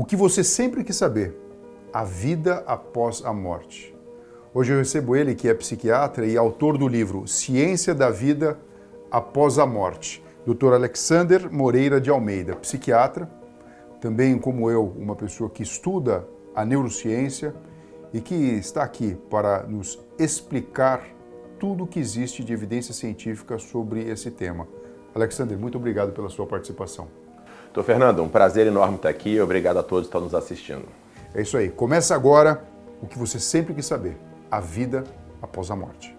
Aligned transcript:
O 0.00 0.04
que 0.06 0.16
você 0.16 0.42
sempre 0.42 0.82
quis 0.82 0.96
saber: 0.96 1.36
a 1.92 2.04
vida 2.04 2.64
após 2.66 3.22
a 3.22 3.34
morte. 3.34 3.94
Hoje 4.54 4.72
eu 4.72 4.78
recebo 4.78 5.14
ele, 5.14 5.34
que 5.34 5.46
é 5.46 5.52
psiquiatra 5.52 6.24
e 6.24 6.38
autor 6.38 6.78
do 6.78 6.88
livro 6.88 7.28
Ciência 7.28 7.94
da 7.94 8.08
Vida 8.08 8.58
Após 9.10 9.58
a 9.58 9.66
Morte, 9.66 10.24
Dr. 10.46 10.72
Alexander 10.72 11.52
Moreira 11.52 12.00
de 12.00 12.08
Almeida, 12.08 12.56
psiquiatra, 12.56 13.30
também 14.00 14.38
como 14.38 14.70
eu, 14.70 14.86
uma 14.96 15.14
pessoa 15.14 15.50
que 15.50 15.62
estuda 15.62 16.26
a 16.54 16.64
neurociência 16.64 17.54
e 18.10 18.22
que 18.22 18.34
está 18.34 18.82
aqui 18.82 19.18
para 19.28 19.64
nos 19.64 20.02
explicar 20.18 21.04
tudo 21.58 21.84
o 21.84 21.86
que 21.86 22.00
existe 22.00 22.42
de 22.42 22.54
evidência 22.54 22.94
científica 22.94 23.58
sobre 23.58 24.08
esse 24.08 24.30
tema. 24.30 24.66
Alexander, 25.14 25.58
muito 25.58 25.76
obrigado 25.76 26.12
pela 26.12 26.30
sua 26.30 26.46
participação. 26.46 27.06
Doutor 27.72 27.86
Fernando, 27.86 28.20
um 28.20 28.28
prazer 28.28 28.66
enorme 28.66 28.96
estar 28.96 29.08
aqui 29.08 29.40
obrigado 29.40 29.76
a 29.76 29.82
todos 29.84 30.08
que 30.08 30.08
estão 30.08 30.20
nos 30.22 30.34
assistindo. 30.34 30.88
É 31.32 31.40
isso 31.40 31.56
aí. 31.56 31.70
Começa 31.70 32.16
agora 32.16 32.64
o 33.00 33.06
que 33.06 33.16
você 33.16 33.38
sempre 33.38 33.72
quis 33.72 33.86
saber: 33.86 34.16
a 34.50 34.58
vida 34.58 35.04
após 35.40 35.70
a 35.70 35.76
morte. 35.76 36.16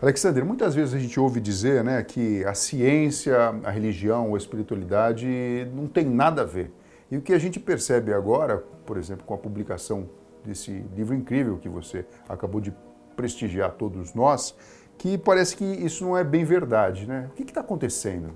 Alexander, 0.00 0.44
muitas 0.44 0.76
vezes 0.76 0.94
a 0.94 0.98
gente 1.00 1.18
ouve 1.18 1.40
dizer 1.40 1.82
né, 1.82 2.00
que 2.04 2.44
a 2.44 2.54
ciência, 2.54 3.36
a 3.64 3.70
religião, 3.70 4.36
a 4.36 4.38
espiritualidade 4.38 5.26
não 5.74 5.88
tem 5.88 6.04
nada 6.04 6.42
a 6.42 6.44
ver. 6.44 6.70
E 7.10 7.16
o 7.16 7.20
que 7.20 7.32
a 7.32 7.38
gente 7.38 7.58
percebe 7.58 8.14
agora, 8.14 8.62
por 8.86 8.96
exemplo, 8.96 9.24
com 9.26 9.34
a 9.34 9.38
publicação 9.38 10.08
desse 10.44 10.70
livro 10.94 11.16
incrível 11.16 11.58
que 11.58 11.68
você 11.68 12.06
acabou 12.28 12.60
de 12.60 12.72
prestigiar 13.18 13.72
todos 13.72 14.14
nós, 14.14 14.54
que 14.96 15.18
parece 15.18 15.56
que 15.56 15.64
isso 15.64 16.04
não 16.04 16.16
é 16.16 16.22
bem 16.22 16.44
verdade, 16.44 17.04
né? 17.04 17.28
O 17.32 17.34
que 17.34 17.42
está 17.42 17.60
acontecendo? 17.60 18.30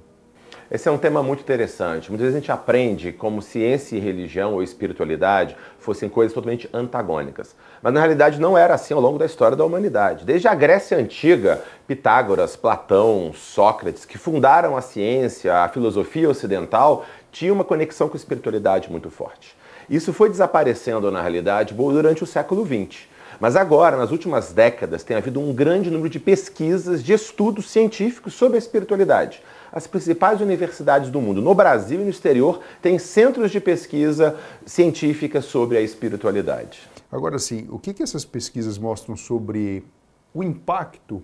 Esse 0.69 0.89
é 0.89 0.91
um 0.91 0.99
tema 0.99 1.23
muito 1.23 1.41
interessante. 1.41 2.11
Muitas 2.11 2.25
vezes 2.25 2.37
a 2.37 2.41
gente 2.41 2.51
aprende 2.51 3.13
como 3.13 3.41
ciência 3.41 3.95
e 3.95 4.01
religião 4.01 4.55
ou 4.55 4.63
espiritualidade 4.63 5.55
fossem 5.79 6.09
coisas 6.09 6.33
totalmente 6.33 6.69
antagônicas. 6.73 7.55
Mas 7.81 7.93
na 7.93 8.01
realidade 8.01 8.41
não 8.41 8.59
era 8.59 8.75
assim 8.75 8.93
ao 8.93 9.01
longo 9.01 9.19
da 9.19 9.27
história 9.27 9.57
da 9.57 9.65
humanidade. 9.65 10.25
Desde 10.25 10.49
a 10.49 10.55
Grécia 10.55 10.99
Antiga, 10.99 11.63
Pitágoras, 11.87 12.57
Platão, 12.57 13.33
Sócrates, 13.35 14.05
que 14.05 14.19
fundaram 14.19 14.77
a 14.77 14.81
ciência, 14.81 15.59
a 15.59 15.69
filosofia 15.69 16.29
ocidental, 16.29 17.05
tinham 17.31 17.55
uma 17.55 17.65
conexão 17.65 18.09
com 18.09 18.15
a 18.15 18.19
espiritualidade 18.19 18.91
muito 18.91 19.11
forte. 19.11 19.55
Isso 19.89 20.13
foi 20.13 20.29
desaparecendo 20.29 21.11
na 21.11 21.21
realidade 21.21 21.75
durante 21.75 22.25
o 22.25 22.27
século 22.27 22.65
XX. 22.65 23.12
Mas 23.43 23.57
agora, 23.57 23.97
nas 23.97 24.13
últimas 24.13 24.53
décadas, 24.53 25.03
tem 25.03 25.17
havido 25.17 25.41
um 25.41 25.53
grande 25.53 25.91
número 25.91 26.09
de 26.09 26.21
pesquisas, 26.21 27.03
de 27.03 27.13
estudos 27.13 27.69
científicos 27.69 28.35
sobre 28.35 28.55
a 28.55 28.59
espiritualidade. 28.61 29.43
As 29.73 29.85
principais 29.85 30.41
universidades 30.41 31.11
do 31.11 31.21
mundo, 31.21 31.43
no 31.43 31.53
Brasil 31.53 32.01
e 32.01 32.05
no 32.05 32.11
exterior, 32.11 32.61
têm 32.81 33.01
centros 33.01 33.51
de 33.51 33.59
pesquisa 33.59 34.37
científica 34.65 35.43
sobre 35.43 35.77
a 35.77 35.81
espiritualidade. 35.81 36.89
Agora 37.11 37.37
sim, 37.37 37.67
o 37.69 37.81
que, 37.81 37.93
que 37.93 38.05
essas 38.05 38.25
pesquisas 38.25 38.79
mostram 38.79 39.17
sobre 39.17 39.85
o 40.33 40.45
impacto? 40.45 41.21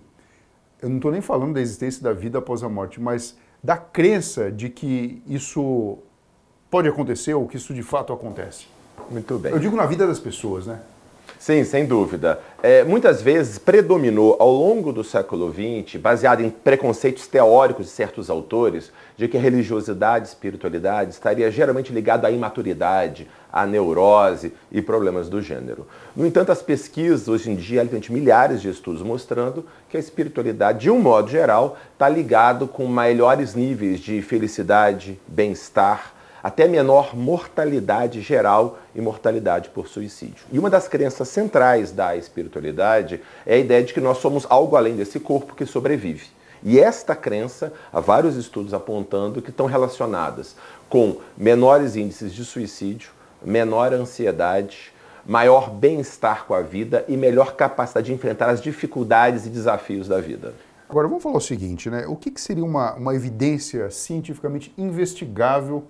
Eu 0.81 0.89
não 0.89 0.97
estou 0.97 1.13
nem 1.13 1.21
falando 1.21 1.53
da 1.53 1.61
existência 1.61 2.03
da 2.03 2.11
vida 2.11 2.39
após 2.39 2.63
a 2.63 2.67
morte, 2.67 2.99
mas 2.99 3.37
da 3.63 3.77
crença 3.77 4.51
de 4.51 4.67
que 4.67 5.23
isso 5.25 5.99
pode 6.69 6.89
acontecer 6.89 7.33
ou 7.33 7.47
que 7.47 7.55
isso 7.55 7.73
de 7.73 7.81
fato 7.81 8.11
acontece. 8.11 8.67
Muito 9.09 9.39
bem. 9.39 9.53
Eu 9.53 9.59
digo 9.59 9.77
na 9.77 9.85
vida 9.85 10.05
das 10.05 10.19
pessoas, 10.19 10.67
né? 10.67 10.81
Sim, 11.39 11.63
sem 11.63 11.85
dúvida. 11.85 12.37
É, 12.61 12.83
muitas 12.83 13.21
vezes 13.21 13.57
predominou 13.57 14.35
ao 14.41 14.51
longo 14.51 14.91
do 14.91 15.05
século 15.05 15.53
XX, 15.53 15.95
baseado 15.95 16.41
em 16.41 16.49
preconceitos 16.49 17.27
teóricos 17.27 17.85
de 17.85 17.93
certos 17.93 18.29
autores, 18.29 18.91
de 19.15 19.25
que 19.25 19.37
a 19.37 19.39
religiosidade 19.39 20.25
e 20.25 20.27
espiritualidade 20.27 21.11
estaria 21.11 21.49
geralmente 21.49 21.93
ligada 21.93 22.27
à 22.27 22.31
imaturidade, 22.31 23.25
à 23.53 23.65
neurose 23.65 24.51
e 24.69 24.81
problemas 24.81 25.29
do 25.29 25.41
gênero. 25.41 25.87
No 26.13 26.27
entanto, 26.27 26.51
as 26.51 26.61
pesquisas, 26.61 27.29
hoje 27.29 27.49
em 27.49 27.55
dia, 27.55 27.85
tem 27.85 28.01
milhares 28.09 28.61
de 28.61 28.69
estudos 28.69 29.01
mostrando 29.01 29.65
que 29.87 29.95
a 29.95 29.99
espiritualidade, 29.99 30.79
de 30.79 30.91
um 30.91 30.99
modo 30.99 31.29
geral, 31.31 31.77
está 31.93 32.09
ligado 32.09 32.67
com 32.67 32.85
melhores 32.85 33.55
níveis 33.55 34.01
de 34.01 34.21
felicidade, 34.21 35.17
bem-estar, 35.25 36.18
até 36.41 36.67
menor 36.67 37.15
mortalidade 37.15 38.21
geral 38.21 38.79
e 38.95 39.01
mortalidade 39.01 39.69
por 39.69 39.87
suicídio. 39.87 40.45
E 40.51 40.59
uma 40.59 40.69
das 40.69 40.87
crenças 40.87 41.27
centrais 41.27 41.91
da 41.91 42.15
espiritualidade 42.15 43.21
é 43.45 43.55
a 43.55 43.57
ideia 43.57 43.83
de 43.83 43.93
que 43.93 44.01
nós 44.01 44.17
somos 44.19 44.45
algo 44.49 44.75
além 44.75 44.95
desse 44.95 45.19
corpo 45.19 45.55
que 45.55 45.65
sobrevive. 45.65 46.27
E 46.63 46.79
esta 46.79 47.15
crença, 47.15 47.71
há 47.91 47.99
vários 47.99 48.35
estudos 48.35 48.73
apontando 48.73 49.41
que 49.41 49.49
estão 49.49 49.65
relacionadas 49.65 50.55
com 50.89 51.17
menores 51.37 51.95
índices 51.95 52.33
de 52.33 52.43
suicídio, 52.43 53.11
menor 53.41 53.93
ansiedade, 53.93 54.91
maior 55.25 55.69
bem-estar 55.69 56.45
com 56.45 56.53
a 56.53 56.61
vida 56.61 57.05
e 57.07 57.15
melhor 57.15 57.55
capacidade 57.55 58.07
de 58.07 58.13
enfrentar 58.13 58.49
as 58.49 58.61
dificuldades 58.61 59.45
e 59.45 59.49
desafios 59.49 60.07
da 60.07 60.19
vida. 60.19 60.53
Agora 60.89 61.07
vamos 61.07 61.21
falar 61.21 61.37
o 61.37 61.41
seguinte, 61.41 61.89
né? 61.89 62.07
O 62.07 62.15
que, 62.15 62.31
que 62.31 62.41
seria 62.41 62.65
uma, 62.65 62.95
uma 62.95 63.13
evidência 63.13 63.91
cientificamente 63.91 64.73
investigável 64.75 65.85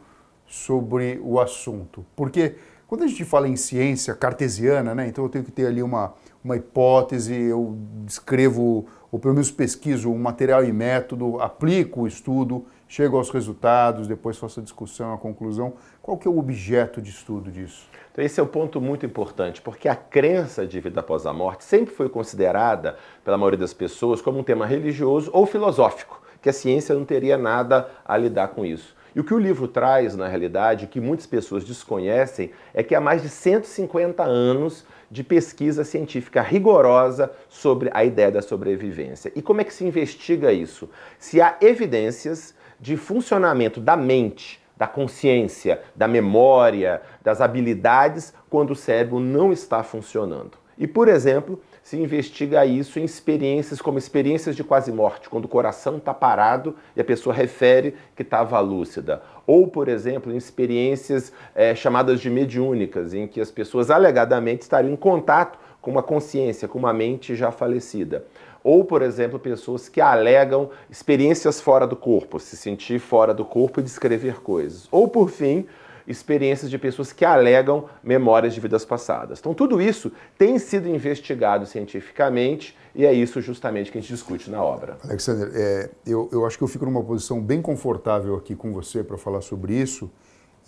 sobre 0.50 1.22
o 1.24 1.40
assunto. 1.40 2.04
Porque 2.16 2.56
quando 2.88 3.04
a 3.04 3.08
gente 3.08 3.24
fala 3.24 3.48
em 3.48 3.56
ciência 3.56 4.16
cartesiana, 4.16 4.96
né, 4.96 5.08
então 5.08 5.24
eu 5.24 5.30
tenho 5.30 5.46
que 5.46 5.52
ter 5.52 5.68
ali 5.68 5.84
uma, 5.84 6.16
uma 6.44 6.58
hipótese, 6.58 7.36
eu 7.36 7.78
escrevo, 8.08 8.88
ou 9.12 9.20
pelo 9.20 9.36
menos 9.36 9.52
pesquiso 9.52 10.12
um 10.12 10.18
material 10.18 10.66
e 10.66 10.74
método, 10.74 11.40
aplico 11.40 12.02
o 12.02 12.08
estudo, 12.08 12.66
chego 12.88 13.18
aos 13.18 13.30
resultados, 13.30 14.08
depois 14.08 14.40
faço 14.40 14.60
a 14.60 14.64
discussão, 14.64 15.14
a 15.14 15.20
conclusão. 15.20 15.74
Qual 16.02 16.18
que 16.18 16.28
é 16.28 16.32
o 16.32 16.40
objeto 16.40 17.00
de 17.00 17.12
estudo 17.12 17.52
disso? 17.52 17.88
Então 18.12 18.26
esse 18.26 18.40
é 18.40 18.44
um 18.44 18.48
ponto 18.48 18.82
muito 18.82 19.06
importante, 19.06 19.62
porque 19.62 19.88
a 19.88 19.96
crença 19.96 20.66
de 20.66 20.80
vida 20.80 21.00
após 21.00 21.28
a 21.28 21.32
morte 21.32 21.64
sempre 21.64 21.94
foi 21.94 22.10
considerada, 22.10 22.98
pela 23.24 23.38
maioria 23.38 23.60
das 23.60 23.74
pessoas, 23.74 24.20
como 24.20 24.40
um 24.40 24.44
tema 24.44 24.66
religioso 24.66 25.30
ou 25.32 25.46
filosófico, 25.46 26.20
que 26.42 26.50
a 26.50 26.54
ciência 26.54 26.96
não 26.96 27.06
teria 27.06 27.38
nada 27.38 27.88
a 28.04 28.18
lidar 28.18 28.48
com 28.48 28.66
isso. 28.66 28.98
E 29.20 29.22
o 29.22 29.24
que 29.26 29.34
o 29.34 29.38
livro 29.38 29.68
traz, 29.68 30.16
na 30.16 30.30
realidade, 30.30 30.88
que 30.88 31.02
muitas 31.02 31.26
pessoas 31.26 31.66
desconhecem, 31.66 32.52
é 32.74 32.82
que 32.82 32.96
há 32.96 33.02
mais 33.02 33.22
de 33.22 33.28
150 33.28 34.24
anos 34.24 34.86
de 35.12 35.26
pesquisa 35.26 35.84
científica 35.84 36.42
rigorosa 36.42 37.30
sobre 37.50 37.90
a 37.94 38.06
ideia 38.06 38.32
da 38.32 38.42
sobrevivência. 38.42 39.30
E 39.36 39.42
como 39.42 39.60
é 39.60 39.66
que 39.66 39.74
se 39.74 39.84
investiga 39.84 40.54
isso? 40.54 40.90
Se 41.18 41.42
há 41.42 41.58
evidências 41.60 42.56
de 42.80 42.96
funcionamento 42.96 43.82
da 43.82 43.98
mente, 43.98 44.64
da 44.78 44.88
consciência, 44.88 45.82
da 45.94 46.08
memória, 46.08 47.02
das 47.22 47.42
habilidades 47.42 48.34
quando 48.50 48.72
o 48.72 48.76
cérebro 48.76 49.20
não 49.20 49.52
está 49.52 49.84
funcionando. 49.84 50.52
E, 50.78 50.88
por 50.88 51.10
exemplo, 51.10 51.62
se 51.84 51.98
investiga 51.98 52.66
isso 52.66 53.00
em 53.00 53.04
experiências 53.04 53.82
como 53.82 53.98
experiências 53.98 54.56
de 54.56 54.64
quase 54.64 54.92
morte, 54.92 55.30
quando 55.30 55.46
o 55.46 55.50
coração 55.50 55.98
está 55.98 56.14
parado 56.14 56.76
e 56.96 57.02
a 57.02 57.04
pessoa 57.04 57.34
refere 57.34 57.96
que 58.16 58.22
estava 58.22 58.60
lúcida. 58.60 59.22
Ou, 59.48 59.68
por 59.68 59.88
exemplo, 59.88 60.32
em 60.32 60.38
experiências 60.38 61.34
é, 61.56 61.74
chamadas 61.74 62.20
de 62.20 62.30
mediúnicas, 62.30 63.14
em 63.14 63.28
que 63.28 63.42
as 63.42 63.50
pessoas 63.50 63.90
alegadamente 63.90 64.62
estariam 64.64 64.94
em 64.94 64.98
contato 64.98 65.58
com 65.82 65.90
uma 65.90 66.04
consciência, 66.04 66.68
com 66.68 66.78
uma 66.78 66.94
mente 66.94 67.36
já 67.36 67.52
falecida. 67.52 68.26
Ou, 68.64 68.84
por 68.84 69.02
exemplo, 69.02 69.40
pessoas 69.40 69.88
que 69.88 70.02
alegam 70.02 70.70
experiências 70.90 71.62
fora 71.62 71.88
do 71.88 71.96
corpo, 71.96 72.40
se 72.40 72.58
sentir 72.58 73.00
fora 73.00 73.34
do 73.34 73.46
corpo 73.46 73.80
e 73.80 73.84
descrever 73.84 74.42
coisas. 74.42 74.88
Ou, 74.92 75.08
por 75.08 75.30
fim, 75.30 75.66
experiências 76.10 76.72
de 76.72 76.78
pessoas 76.78 77.14
que 77.14 77.24
alegam 77.24 77.86
memórias 78.04 78.54
de 78.54 78.60
vidas 78.60 78.84
passadas. 78.84 79.40
Então, 79.40 79.54
tudo 79.54 79.80
isso 79.80 80.12
tem 80.38 80.58
sido 80.58 80.90
investigado 80.90 81.68
cientificamente 81.68 82.76
e 82.96 83.06
é 83.06 83.14
isso 83.14 83.40
justamente 83.40 83.92
que 83.92 84.00
a 84.00 84.02
gente 84.02 84.12
discute 84.12 84.50
na 84.50 84.62
obra. 84.62 84.98
Alexander, 85.04 85.52
é, 85.54 85.90
eu, 86.06 86.28
eu 86.32 86.46
acho 86.48 86.58
que 86.58 86.64
eu 86.64 86.68
fico 86.68 86.84
numa 86.84 87.04
posição 87.04 87.40
bem 87.40 87.62
confortável 87.62 88.36
aqui 88.36 88.56
com 88.56 88.74
você 88.74 89.04
para 89.04 89.18
falar 89.18 89.42
sobre 89.42 89.74
isso 89.74 90.12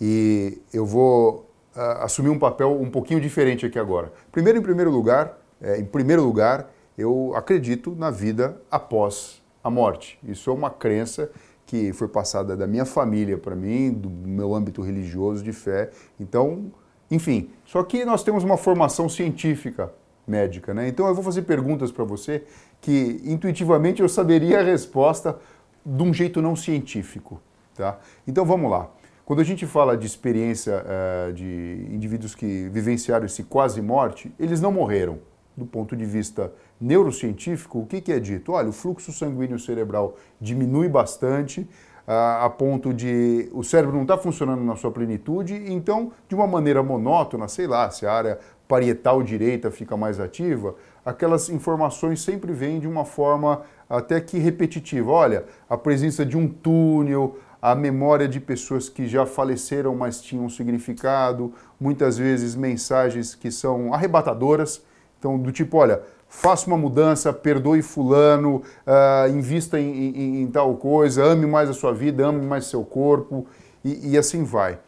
e 0.00 0.62
eu 0.72 0.86
vou 0.86 1.50
uh, 1.76 1.80
assumir 2.02 2.28
um 2.28 2.38
papel 2.38 2.80
um 2.80 2.88
pouquinho 2.88 3.20
diferente 3.20 3.66
aqui 3.66 3.78
agora. 3.78 4.12
Primeiro, 4.30 4.60
em 4.60 4.62
primeiro 4.62 4.90
lugar, 4.90 5.38
é, 5.60 5.78
em 5.78 5.84
primeiro 5.84 6.22
lugar, 6.22 6.70
eu 6.96 7.32
acredito 7.34 7.96
na 7.96 8.10
vida 8.10 8.60
após 8.70 9.42
a 9.62 9.70
morte. 9.70 10.18
Isso 10.22 10.50
é 10.50 10.52
uma 10.52 10.70
crença 10.70 11.30
que 11.72 11.90
foi 11.94 12.06
passada 12.06 12.54
da 12.54 12.66
minha 12.66 12.84
família 12.84 13.38
para 13.38 13.56
mim, 13.56 13.90
do 13.90 14.10
meu 14.10 14.54
âmbito 14.54 14.82
religioso 14.82 15.42
de 15.42 15.54
fé. 15.54 15.88
Então, 16.20 16.70
enfim, 17.10 17.48
só 17.64 17.82
que 17.82 18.04
nós 18.04 18.22
temos 18.22 18.44
uma 18.44 18.58
formação 18.58 19.08
científica 19.08 19.90
médica, 20.26 20.74
né? 20.74 20.86
Então 20.86 21.06
eu 21.06 21.14
vou 21.14 21.24
fazer 21.24 21.40
perguntas 21.40 21.90
para 21.90 22.04
você 22.04 22.44
que 22.78 23.22
intuitivamente 23.24 24.02
eu 24.02 24.08
saberia 24.10 24.60
a 24.60 24.62
resposta 24.62 25.38
de 25.82 26.02
um 26.02 26.12
jeito 26.12 26.42
não 26.42 26.54
científico, 26.54 27.40
tá? 27.74 27.98
Então 28.28 28.44
vamos 28.44 28.70
lá. 28.70 28.90
Quando 29.24 29.40
a 29.40 29.44
gente 29.44 29.66
fala 29.66 29.96
de 29.96 30.06
experiência 30.06 30.84
uh, 30.84 31.32
de 31.32 31.86
indivíduos 31.90 32.34
que 32.34 32.68
vivenciaram 32.68 33.24
esse 33.24 33.44
quase 33.44 33.80
morte, 33.80 34.30
eles 34.38 34.60
não 34.60 34.70
morreram, 34.70 35.20
do 35.56 35.64
ponto 35.64 35.96
de 35.96 36.04
vista 36.04 36.52
neurocientífico, 36.82 37.78
o 37.78 37.86
que, 37.86 38.00
que 38.00 38.12
é 38.12 38.18
dito? 38.18 38.52
Olha, 38.52 38.68
o 38.68 38.72
fluxo 38.72 39.12
sanguíneo 39.12 39.58
cerebral 39.58 40.16
diminui 40.40 40.88
bastante, 40.88 41.66
a, 42.06 42.44
a 42.44 42.50
ponto 42.50 42.92
de 42.92 43.48
o 43.52 43.62
cérebro 43.62 43.94
não 43.94 44.02
está 44.02 44.18
funcionando 44.18 44.64
na 44.64 44.74
sua 44.74 44.90
plenitude, 44.90 45.54
então, 45.72 46.10
de 46.28 46.34
uma 46.34 46.46
maneira 46.46 46.82
monótona, 46.82 47.46
sei 47.46 47.68
lá, 47.68 47.88
se 47.90 48.04
a 48.04 48.12
área 48.12 48.38
parietal 48.66 49.22
direita 49.22 49.70
fica 49.70 49.96
mais 49.96 50.18
ativa, 50.18 50.74
aquelas 51.04 51.48
informações 51.48 52.20
sempre 52.22 52.52
vêm 52.52 52.80
de 52.80 52.88
uma 52.88 53.04
forma 53.04 53.62
até 53.88 54.20
que 54.20 54.38
repetitiva. 54.38 55.10
Olha, 55.10 55.44
a 55.68 55.76
presença 55.76 56.26
de 56.26 56.36
um 56.36 56.48
túnel, 56.48 57.38
a 57.60 57.76
memória 57.76 58.26
de 58.26 58.40
pessoas 58.40 58.88
que 58.88 59.06
já 59.06 59.24
faleceram, 59.24 59.94
mas 59.94 60.20
tinham 60.20 60.48
significado, 60.48 61.52
muitas 61.78 62.18
vezes 62.18 62.56
mensagens 62.56 63.36
que 63.36 63.52
são 63.52 63.94
arrebatadoras. 63.94 64.82
Então, 65.18 65.38
do 65.38 65.52
tipo, 65.52 65.76
olha, 65.76 66.02
faça 66.32 66.66
uma 66.66 66.78
mudança, 66.78 67.30
perdoe 67.30 67.82
fulano, 67.82 68.62
uh, 68.86 69.28
invista 69.28 69.78
em, 69.78 69.92
em, 69.92 70.42
em, 70.42 70.46
tal 70.46 70.74
coisa, 70.76 71.22
ame 71.22 71.46
mais 71.46 71.68
a 71.68 71.74
sua 71.74 71.92
vida, 71.92 72.26
ame 72.26 72.44
mais 72.44 72.64
seu 72.64 72.82
corpo, 72.82 73.46
e, 73.84 74.12
e 74.12 74.18
assim 74.18 74.42
vai. 74.42 74.78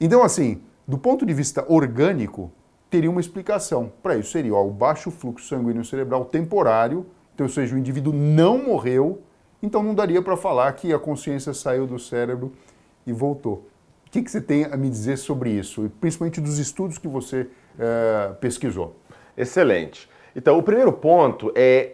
Então, 0.00 0.24
assim, 0.24 0.60
do 0.86 0.98
ponto 0.98 1.24
de 1.24 1.32
vista 1.32 1.64
orgânico, 1.68 2.50
teria 2.90 3.08
uma 3.08 3.20
explicação. 3.20 3.92
Para 4.02 4.16
isso 4.16 4.32
seria 4.32 4.54
ó, 4.54 4.66
o 4.66 4.72
baixo 4.72 5.12
fluxo 5.12 5.46
sanguíneo 5.46 5.84
cerebral 5.84 6.24
temporário, 6.24 7.06
então, 7.32 7.46
ou 7.46 7.52
seja, 7.52 7.76
o 7.76 7.78
indivíduo 7.78 8.12
não 8.12 8.58
morreu, 8.58 9.22
então 9.62 9.84
não 9.84 9.94
daria 9.94 10.20
para 10.20 10.36
falar 10.36 10.72
que 10.72 10.92
a 10.92 10.98
consciência 10.98 11.54
saiu 11.54 11.86
do 11.86 11.96
cérebro 11.96 12.52
e 13.06 13.12
voltou. 13.12 13.68
O 14.04 14.10
que, 14.10 14.20
que 14.20 14.30
você 14.30 14.40
tem 14.40 14.64
a 14.64 14.76
me 14.76 14.90
dizer 14.90 15.16
sobre 15.16 15.50
isso, 15.50 15.88
principalmente 16.00 16.40
dos 16.40 16.58
estudos 16.58 16.98
que 16.98 17.06
você 17.06 17.48
é, 17.78 18.32
pesquisou? 18.40 18.96
Excelente. 19.36 20.10
Então, 20.34 20.58
o 20.58 20.62
primeiro 20.62 20.92
ponto 20.92 21.52
é 21.54 21.92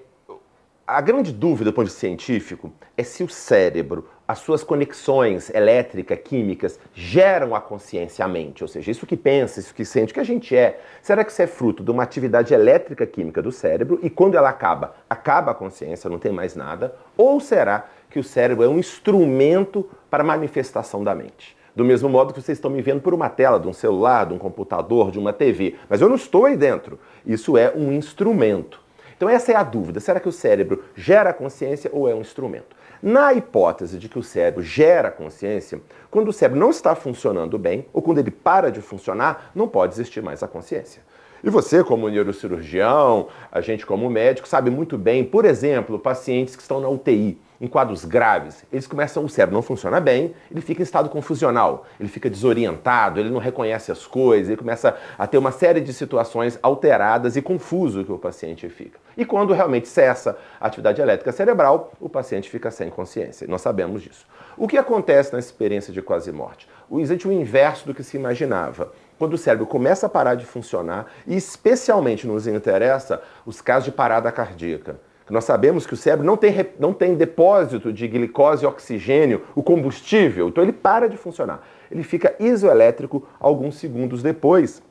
a 0.87 1.03
grande 1.03 1.33
dúvida 1.33 1.71
do 1.71 1.75
ponto 1.75 1.85
de 1.85 1.91
vista 1.91 2.01
científico 2.01 2.73
é 2.97 3.03
se 3.03 3.23
o 3.23 3.29
cérebro, 3.29 4.09
as 4.27 4.39
suas 4.39 4.65
conexões 4.65 5.51
elétricas, 5.51 6.19
químicas, 6.25 6.81
geram 6.95 7.55
a 7.55 7.61
consciência, 7.61 8.25
a 8.25 8.29
mente. 8.29 8.65
Ou 8.65 8.69
seja, 8.69 8.91
isso 8.91 9.07
que 9.07 9.15
pensa, 9.15 9.61
isso 9.61 9.75
que 9.75 9.85
sente, 9.85 10.15
que 10.15 10.21
a 10.21 10.25
gente 10.25 10.57
é. 10.57 10.81
Será 11.03 11.25
que 11.25 11.31
isso 11.31 11.43
é 11.43 11.47
fruto 11.47 11.85
de 11.85 11.91
uma 11.91 12.03
atividade 12.03 12.55
elétrica 12.55 13.07
química 13.07 13.43
do 13.43 13.53
cérebro 13.53 13.99
e 14.03 14.09
quando 14.09 14.37
ela 14.37 14.49
acaba, 14.49 14.95
acaba 15.11 15.51
a 15.51 15.55
consciência, 15.55 16.09
não 16.09 16.19
tem 16.19 16.33
mais 16.33 16.57
nada? 16.57 16.97
Ou 17.19 17.39
será 17.39 17.87
que 18.09 18.19
o 18.19 18.25
cérebro 18.25 18.65
é 18.65 18.69
um 18.69 18.79
instrumento 18.79 19.87
para 20.09 20.23
a 20.23 20.27
manifestação 20.27 21.05
da 21.05 21.15
mente? 21.15 21.58
Do 21.79 21.85
mesmo 21.85 22.09
modo 22.09 22.35
que 22.35 22.43
vocês 22.43 22.59
estão 22.59 22.73
me 22.73 22.83
vendo 22.83 23.01
por 23.01 23.15
uma 23.15 23.29
tela 23.29 23.57
de 23.61 23.69
um 23.69 23.73
celular, 23.73 24.27
de 24.27 24.35
um 24.35 24.39
computador, 24.39 25.13
de 25.13 25.19
uma 25.21 25.33
TV. 25.33 25.77
Mas 25.89 26.01
eu 26.01 26.09
não 26.09 26.17
estou 26.17 26.47
aí 26.47 26.57
dentro. 26.57 26.99
Isso 27.25 27.57
é 27.57 27.73
um 27.73 27.93
instrumento. 27.93 28.81
Então 29.17 29.29
essa 29.29 29.53
é 29.53 29.55
a 29.55 29.63
dúvida. 29.63 30.01
Será 30.01 30.19
que 30.19 30.29
o 30.29 30.33
cérebro 30.33 30.83
gera 30.97 31.33
consciência 31.33 31.89
ou 31.95 32.09
é 32.09 32.15
um 32.17 32.21
instrumento? 32.21 32.75
Na 33.01 33.33
hipótese 33.33 33.97
de 33.97 34.09
que 34.09 34.19
o 34.19 34.25
cérebro 34.25 34.61
gera 34.61 35.09
consciência, 35.09 35.81
quando 36.11 36.31
o 36.31 36.33
cérebro 36.33 36.59
não 36.59 36.71
está 36.71 36.97
funcionando 36.97 37.57
bem, 37.57 37.87
ou 37.93 38.03
quando 38.03 38.19
ele 38.19 38.33
para 38.33 38.73
de 38.73 38.81
funcionar, 38.81 39.53
não 39.55 39.69
pode 39.69 39.95
existir 39.95 40.21
mais 40.21 40.43
a 40.43 40.49
consciência. 40.49 41.01
E 41.45 41.49
você, 41.49 41.85
como 41.85 42.09
neurocirurgião, 42.09 43.29
a 43.53 43.61
gente 43.61 43.87
como 43.87 44.11
médico, 44.11 44.49
sabe 44.49 44.69
muito 44.69 44.99
bem, 44.99 45.23
por 45.23 45.45
exemplo, 45.45 45.97
pacientes 45.97 46.57
que 46.57 46.63
estão 46.63 46.81
na 46.81 46.89
UTI 46.89 47.39
em 47.61 47.67
quadros 47.67 48.05
graves, 48.05 48.65
eles 48.73 48.87
começam, 48.87 49.25
o 49.25 49.29
cérebro 49.29 49.55
não 49.55 49.63
funciona 49.63 50.01
bem, 50.01 50.35
ele 50.51 50.61
fica 50.61 50.81
em 50.81 50.85
estado 50.85 51.09
confusional, 51.09 51.87
ele 51.99 52.09
fica 52.09 52.31
desorientado, 52.31 53.19
ele 53.19 53.31
não 53.31 53.41
reconhece 53.41 53.91
as 53.91 54.07
coisas, 54.07 54.49
ele 54.49 54.57
começa 54.57 54.97
a 55.19 55.27
ter 55.27 55.39
uma 55.39 55.51
série 55.51 55.81
de 55.81 55.93
situações 55.93 56.59
alteradas 56.63 57.37
e 57.37 57.43
confuso 57.43 58.05
que 58.05 58.13
o 58.13 58.19
paciente 58.19 58.69
fica. 58.69 59.01
E 59.17 59.25
quando 59.25 59.53
realmente 59.53 59.89
cessa 59.89 60.39
a 60.61 60.69
atividade 60.69 61.01
elétrica 61.01 61.33
cerebral, 61.33 61.93
o 62.01 62.09
paciente 62.09 62.49
fica 62.49 62.71
sem 62.71 62.89
consciência. 62.89 63.49
Nós 63.49 63.61
sabemos 63.61 64.03
disso. 64.03 64.25
O 64.57 64.69
que 64.69 64.79
acontece 64.79 65.33
na 65.33 65.41
experiência 65.41 65.93
de 65.93 66.01
quase 66.01 66.31
morte? 66.31 66.69
Existe 66.93 67.27
o 67.27 67.33
inverso 67.33 67.87
do 67.87 67.95
que 67.95 68.05
se 68.05 68.17
imaginava. 68.17 68.93
Quando 69.19 69.35
o 69.35 69.39
cérebro 69.39 69.67
começa 69.67 70.07
a 70.07 70.09
parar 70.09 70.37
de 70.37 70.47
funcionar, 70.47 71.07
e 71.27 71.37
especialmente 71.37 72.25
nos 72.25 72.47
interessa 72.47 73.21
os 73.45 73.61
casos 73.61 73.87
de 73.87 73.93
parada 73.93 74.31
cardíaca 74.31 75.01
nós 75.31 75.45
sabemos 75.45 75.87
que 75.87 75.95
o 75.95 75.97
cérebro 75.97 76.27
não 76.27 76.37
tem, 76.37 76.55
não 76.79 76.93
tem 76.93 77.15
depósito 77.15 77.93
de 77.93 78.07
glicose 78.09 78.65
e 78.65 78.67
oxigênio, 78.67 79.43
o 79.55 79.63
combustível, 79.63 80.49
então 80.49 80.63
ele 80.63 80.73
para 80.73 81.09
de 81.09 81.17
funcionar. 81.17 81.67
Ele 81.91 82.03
fica 82.03 82.35
isoelétrico 82.39 83.27
alguns 83.41 83.77
segundos 83.77 84.23
depois 84.23 84.83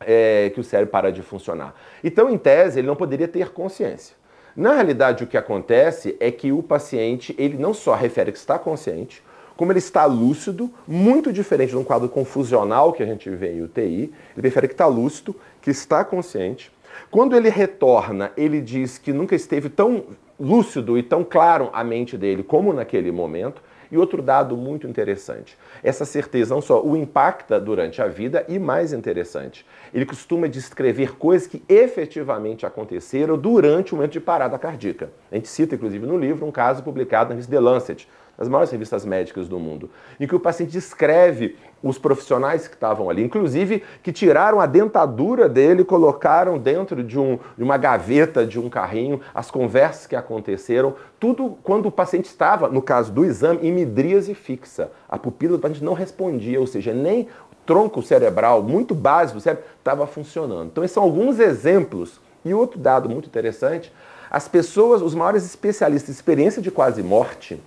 é, 0.00 0.50
que 0.54 0.60
o 0.60 0.64
cérebro 0.64 0.90
para 0.90 1.12
de 1.12 1.22
funcionar. 1.22 1.74
Então, 2.02 2.30
em 2.30 2.38
tese, 2.38 2.78
ele 2.78 2.86
não 2.86 2.96
poderia 2.96 3.28
ter 3.28 3.50
consciência. 3.50 4.16
Na 4.56 4.74
realidade, 4.74 5.22
o 5.22 5.26
que 5.26 5.36
acontece 5.36 6.16
é 6.18 6.30
que 6.30 6.50
o 6.50 6.62
paciente, 6.62 7.34
ele 7.38 7.56
não 7.56 7.72
só 7.72 7.94
refere 7.94 8.32
que 8.32 8.38
está 8.38 8.58
consciente, 8.58 9.22
como 9.56 9.72
ele 9.72 9.78
está 9.78 10.06
lúcido, 10.06 10.72
muito 10.88 11.32
diferente 11.32 11.70
de 11.70 11.76
um 11.76 11.84
quadro 11.84 12.08
confusional 12.08 12.92
que 12.92 13.02
a 13.02 13.06
gente 13.06 13.28
vê 13.28 13.52
em 13.52 13.62
UTI, 13.62 14.12
ele 14.36 14.48
refere 14.48 14.66
que 14.66 14.74
está 14.74 14.86
lúcido, 14.86 15.36
que 15.60 15.70
está 15.70 16.02
consciente, 16.02 16.72
quando 17.10 17.36
ele 17.36 17.48
retorna, 17.48 18.32
ele 18.36 18.60
diz 18.60 18.98
que 18.98 19.12
nunca 19.12 19.34
esteve 19.34 19.68
tão 19.68 20.04
lúcido 20.38 20.96
e 20.96 21.02
tão 21.02 21.22
claro 21.22 21.68
a 21.72 21.84
mente 21.84 22.16
dele 22.16 22.42
como 22.42 22.72
naquele 22.72 23.12
momento. 23.12 23.62
E 23.92 23.98
outro 23.98 24.22
dado 24.22 24.56
muito 24.56 24.86
interessante: 24.86 25.58
essa 25.82 26.04
certeza 26.04 26.54
não 26.54 26.62
só 26.62 26.80
o 26.80 26.96
impacta 26.96 27.60
durante 27.60 28.00
a 28.00 28.06
vida, 28.06 28.44
e 28.48 28.58
mais 28.58 28.92
interessante, 28.92 29.66
ele 29.92 30.06
costuma 30.06 30.48
descrever 30.48 31.16
coisas 31.16 31.48
que 31.48 31.62
efetivamente 31.68 32.64
aconteceram 32.64 33.36
durante 33.36 33.92
o 33.92 33.96
momento 33.96 34.12
de 34.12 34.20
parada 34.20 34.56
cardíaca. 34.58 35.10
A 35.30 35.34
gente 35.34 35.48
cita, 35.48 35.74
inclusive, 35.74 36.06
no 36.06 36.16
livro 36.16 36.46
um 36.46 36.52
caso 36.52 36.84
publicado 36.84 37.30
na 37.30 37.34
revista 37.34 37.50
The 37.50 37.60
Lancet, 37.60 38.08
das 38.40 38.48
maiores 38.48 38.70
revistas 38.70 39.04
médicas 39.04 39.46
do 39.50 39.58
mundo, 39.58 39.90
em 40.18 40.26
que 40.26 40.34
o 40.34 40.40
paciente 40.40 40.72
descreve 40.72 41.58
os 41.82 41.98
profissionais 41.98 42.66
que 42.66 42.74
estavam 42.74 43.10
ali, 43.10 43.22
inclusive 43.22 43.84
que 44.02 44.10
tiraram 44.10 44.58
a 44.62 44.64
dentadura 44.64 45.46
dele, 45.46 45.84
colocaram 45.84 46.58
dentro 46.58 47.04
de, 47.04 47.18
um, 47.18 47.38
de 47.54 47.62
uma 47.62 47.76
gaveta 47.76 48.46
de 48.46 48.58
um 48.58 48.70
carrinho 48.70 49.20
as 49.34 49.50
conversas 49.50 50.06
que 50.06 50.16
aconteceram, 50.16 50.94
tudo 51.18 51.58
quando 51.62 51.86
o 51.86 51.92
paciente 51.92 52.24
estava, 52.24 52.66
no 52.70 52.80
caso 52.80 53.12
do 53.12 53.26
exame, 53.26 53.68
em 53.68 53.72
midríase 53.72 54.34
fixa. 54.34 54.90
A 55.06 55.18
pupila 55.18 55.58
do 55.58 55.60
paciente 55.60 55.84
não 55.84 55.92
respondia, 55.92 56.58
ou 56.58 56.66
seja, 56.66 56.94
nem 56.94 57.24
o 57.24 57.56
tronco 57.66 58.02
cerebral, 58.02 58.62
muito 58.62 58.94
básico 58.94 59.38
do 59.38 59.42
cérebro, 59.42 59.66
estava 59.78 60.06
funcionando. 60.06 60.68
Então, 60.68 60.82
esses 60.82 60.94
são 60.94 61.02
alguns 61.02 61.38
exemplos. 61.38 62.18
E 62.42 62.54
outro 62.54 62.80
dado 62.80 63.06
muito 63.06 63.26
interessante, 63.26 63.92
as 64.30 64.48
pessoas, 64.48 65.02
os 65.02 65.14
maiores 65.14 65.44
especialistas 65.44 66.14
experiência 66.14 66.62
de 66.62 66.70
quase 66.70 67.02
morte, 67.02 67.60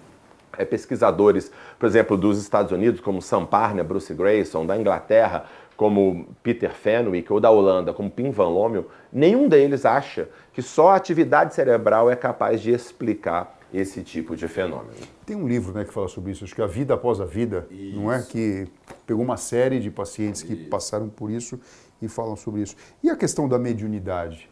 é, 0.57 0.65
pesquisadores, 0.65 1.51
por 1.80 1.85
exemplo, 1.85 2.18
dos 2.18 2.39
Estados 2.39 2.71
Unidos, 2.71 3.01
como 3.01 3.21
Sam 3.21 3.45
Parner, 3.45 3.83
Bruce 3.83 4.13
Grayson, 4.13 4.66
da 4.66 4.78
Inglaterra, 4.78 5.45
como 5.75 6.28
Peter 6.44 6.71
Fenwick, 6.71 7.31
ou 7.31 7.39
da 7.39 7.49
Holanda, 7.49 7.94
como 7.94 8.09
Pim 8.09 8.30
Van 8.31 8.47
Lommel, 8.47 8.87
nenhum 9.11 9.47
deles 9.47 9.85
acha 9.85 10.30
que 10.54 10.61
só 10.61 10.89
a 10.89 10.95
atividade 10.95 11.54
cerebral 11.54 12.09
é 12.09 12.16
capaz 12.16 12.61
de 12.61 12.71
explicar 12.71 13.59
esse 13.73 14.04
tipo 14.04 14.35
de 14.35 14.47
fenômeno. 14.47 14.94
Tem 15.25 15.35
um 15.35 15.47
livro 15.47 15.73
né, 15.73 15.83
que 15.83 15.92
fala 15.92 16.07
sobre 16.07 16.31
isso, 16.31 16.44
acho 16.44 16.54
que 16.54 16.61
A 16.61 16.68
Vida 16.68 16.94
Após 16.94 17.19
a 17.19 17.25
Vida, 17.25 17.66
isso. 17.71 17.99
não 17.99 18.11
é? 18.11 18.21
Que 18.21 18.68
pegou 19.07 19.23
uma 19.23 19.37
série 19.37 19.80
de 19.80 19.89
pacientes 19.89 20.44
que 20.44 20.54
isso. 20.54 20.69
passaram 20.69 21.09
por 21.09 21.31
isso 21.31 21.59
e 21.99 22.07
falam 22.07 22.35
sobre 22.35 22.61
isso. 22.61 22.75
E 23.01 23.09
a 23.09 23.16
questão 23.16 23.49
da 23.49 23.57
mediunidade? 23.57 24.47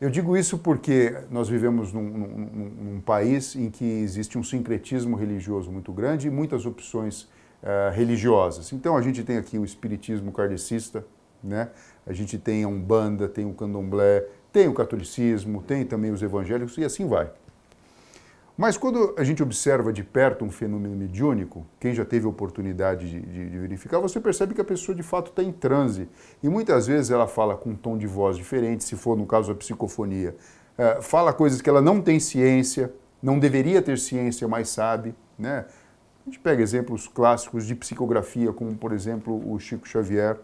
Eu 0.00 0.08
digo 0.08 0.34
isso 0.34 0.56
porque 0.56 1.14
nós 1.30 1.46
vivemos 1.46 1.92
num, 1.92 2.02
num, 2.02 2.70
num, 2.94 3.00
país 3.02 3.54
em 3.54 3.68
que 3.70 3.84
existe 3.84 4.38
um 4.38 4.42
sincretismo 4.42 5.14
religioso 5.14 5.70
muito 5.70 5.92
grande 5.92 6.26
e 6.26 6.30
muitas 6.30 6.64
opções 6.64 7.24
uh, 7.62 7.92
religiosas. 7.92 8.72
Então 8.72 8.96
a 8.96 9.02
gente 9.02 9.22
tem 9.22 9.36
aqui 9.36 9.58
o 9.58 9.64
espiritismo 9.64 10.32
kardecista, 10.32 11.04
né? 11.44 11.68
a 12.06 12.14
gente 12.14 12.38
tem 12.38 12.64
a 12.64 12.68
Umbanda, 12.68 13.28
tem 13.28 13.44
o 13.44 13.52
candomblé, 13.52 14.26
tem 14.50 14.68
o 14.68 14.72
catolicismo, 14.72 15.62
tem 15.62 15.84
também 15.84 16.10
os 16.10 16.22
evangélicos 16.22 16.78
e 16.78 16.84
assim 16.84 17.06
vai. 17.06 17.30
Mas 18.60 18.76
quando 18.76 19.14
a 19.16 19.24
gente 19.24 19.42
observa 19.42 19.90
de 19.90 20.04
perto 20.04 20.44
um 20.44 20.50
fenômeno 20.50 20.94
mediúnico, 20.94 21.66
quem 21.80 21.94
já 21.94 22.04
teve 22.04 22.26
oportunidade 22.26 23.08
de, 23.08 23.18
de, 23.18 23.48
de 23.48 23.58
verificar, 23.58 23.98
você 24.00 24.20
percebe 24.20 24.52
que 24.52 24.60
a 24.60 24.64
pessoa 24.64 24.94
de 24.94 25.02
fato 25.02 25.30
está 25.30 25.42
em 25.42 25.50
transe. 25.50 26.06
E 26.42 26.48
muitas 26.50 26.86
vezes 26.86 27.10
ela 27.10 27.26
fala 27.26 27.56
com 27.56 27.70
um 27.70 27.74
tom 27.74 27.96
de 27.96 28.06
voz 28.06 28.36
diferente, 28.36 28.84
se 28.84 28.96
for 28.96 29.16
no 29.16 29.24
caso 29.24 29.50
a 29.50 29.54
psicofonia. 29.54 30.36
É, 30.76 31.00
fala 31.00 31.32
coisas 31.32 31.62
que 31.62 31.70
ela 31.70 31.80
não 31.80 32.02
tem 32.02 32.20
ciência, 32.20 32.92
não 33.22 33.38
deveria 33.38 33.80
ter 33.80 33.98
ciência, 33.98 34.46
mas 34.46 34.68
sabe. 34.68 35.14
Né? 35.38 35.64
A 36.26 36.28
gente 36.28 36.38
pega 36.38 36.62
exemplos 36.62 37.08
clássicos 37.08 37.64
de 37.64 37.74
psicografia, 37.74 38.52
como 38.52 38.76
por 38.76 38.92
exemplo 38.92 39.40
o 39.50 39.58
Chico 39.58 39.88
Xavier. 39.88 40.38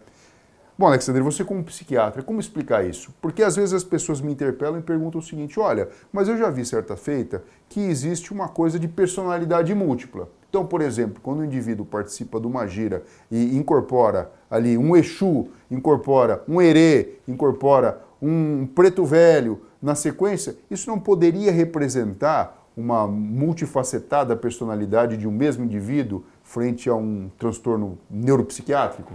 Bom, 0.79 0.85
Alexandre, 0.85 1.23
você 1.23 1.43
como 1.43 1.63
psiquiatra, 1.63 2.21
como 2.21 2.39
explicar 2.39 2.85
isso? 2.85 3.11
Porque 3.19 3.41
às 3.41 3.55
vezes 3.55 3.73
as 3.73 3.83
pessoas 3.83 4.21
me 4.21 4.31
interpelam 4.31 4.77
e 4.77 4.83
perguntam 4.83 5.19
o 5.19 5.23
seguinte: 5.23 5.59
olha, 5.59 5.89
mas 6.13 6.27
eu 6.27 6.37
já 6.37 6.51
vi 6.51 6.63
certa 6.63 6.95
feita 6.95 7.43
que 7.67 7.79
existe 7.79 8.31
uma 8.31 8.47
coisa 8.47 8.77
de 8.77 8.87
personalidade 8.87 9.73
múltipla. 9.73 10.29
Então, 10.47 10.63
por 10.67 10.83
exemplo, 10.83 11.19
quando 11.19 11.39
o 11.39 11.45
indivíduo 11.45 11.83
participa 11.83 12.39
de 12.39 12.45
uma 12.45 12.67
gira 12.67 13.01
e 13.31 13.57
incorpora 13.57 14.31
ali 14.51 14.77
um 14.77 14.95
Exu, 14.95 15.47
incorpora 15.71 16.43
um 16.47 16.61
Herê, 16.61 17.15
incorpora 17.27 17.99
um 18.21 18.67
preto 18.67 19.03
velho 19.03 19.59
na 19.81 19.95
sequência, 19.95 20.55
isso 20.69 20.87
não 20.87 20.99
poderia 20.99 21.51
representar 21.51 22.67
uma 22.77 23.07
multifacetada 23.07 24.35
personalidade 24.35 25.17
de 25.17 25.27
um 25.27 25.31
mesmo 25.31 25.65
indivíduo 25.65 26.23
frente 26.43 26.87
a 26.87 26.93
um 26.93 27.31
transtorno 27.39 27.97
neuropsiquiátrico? 28.11 29.13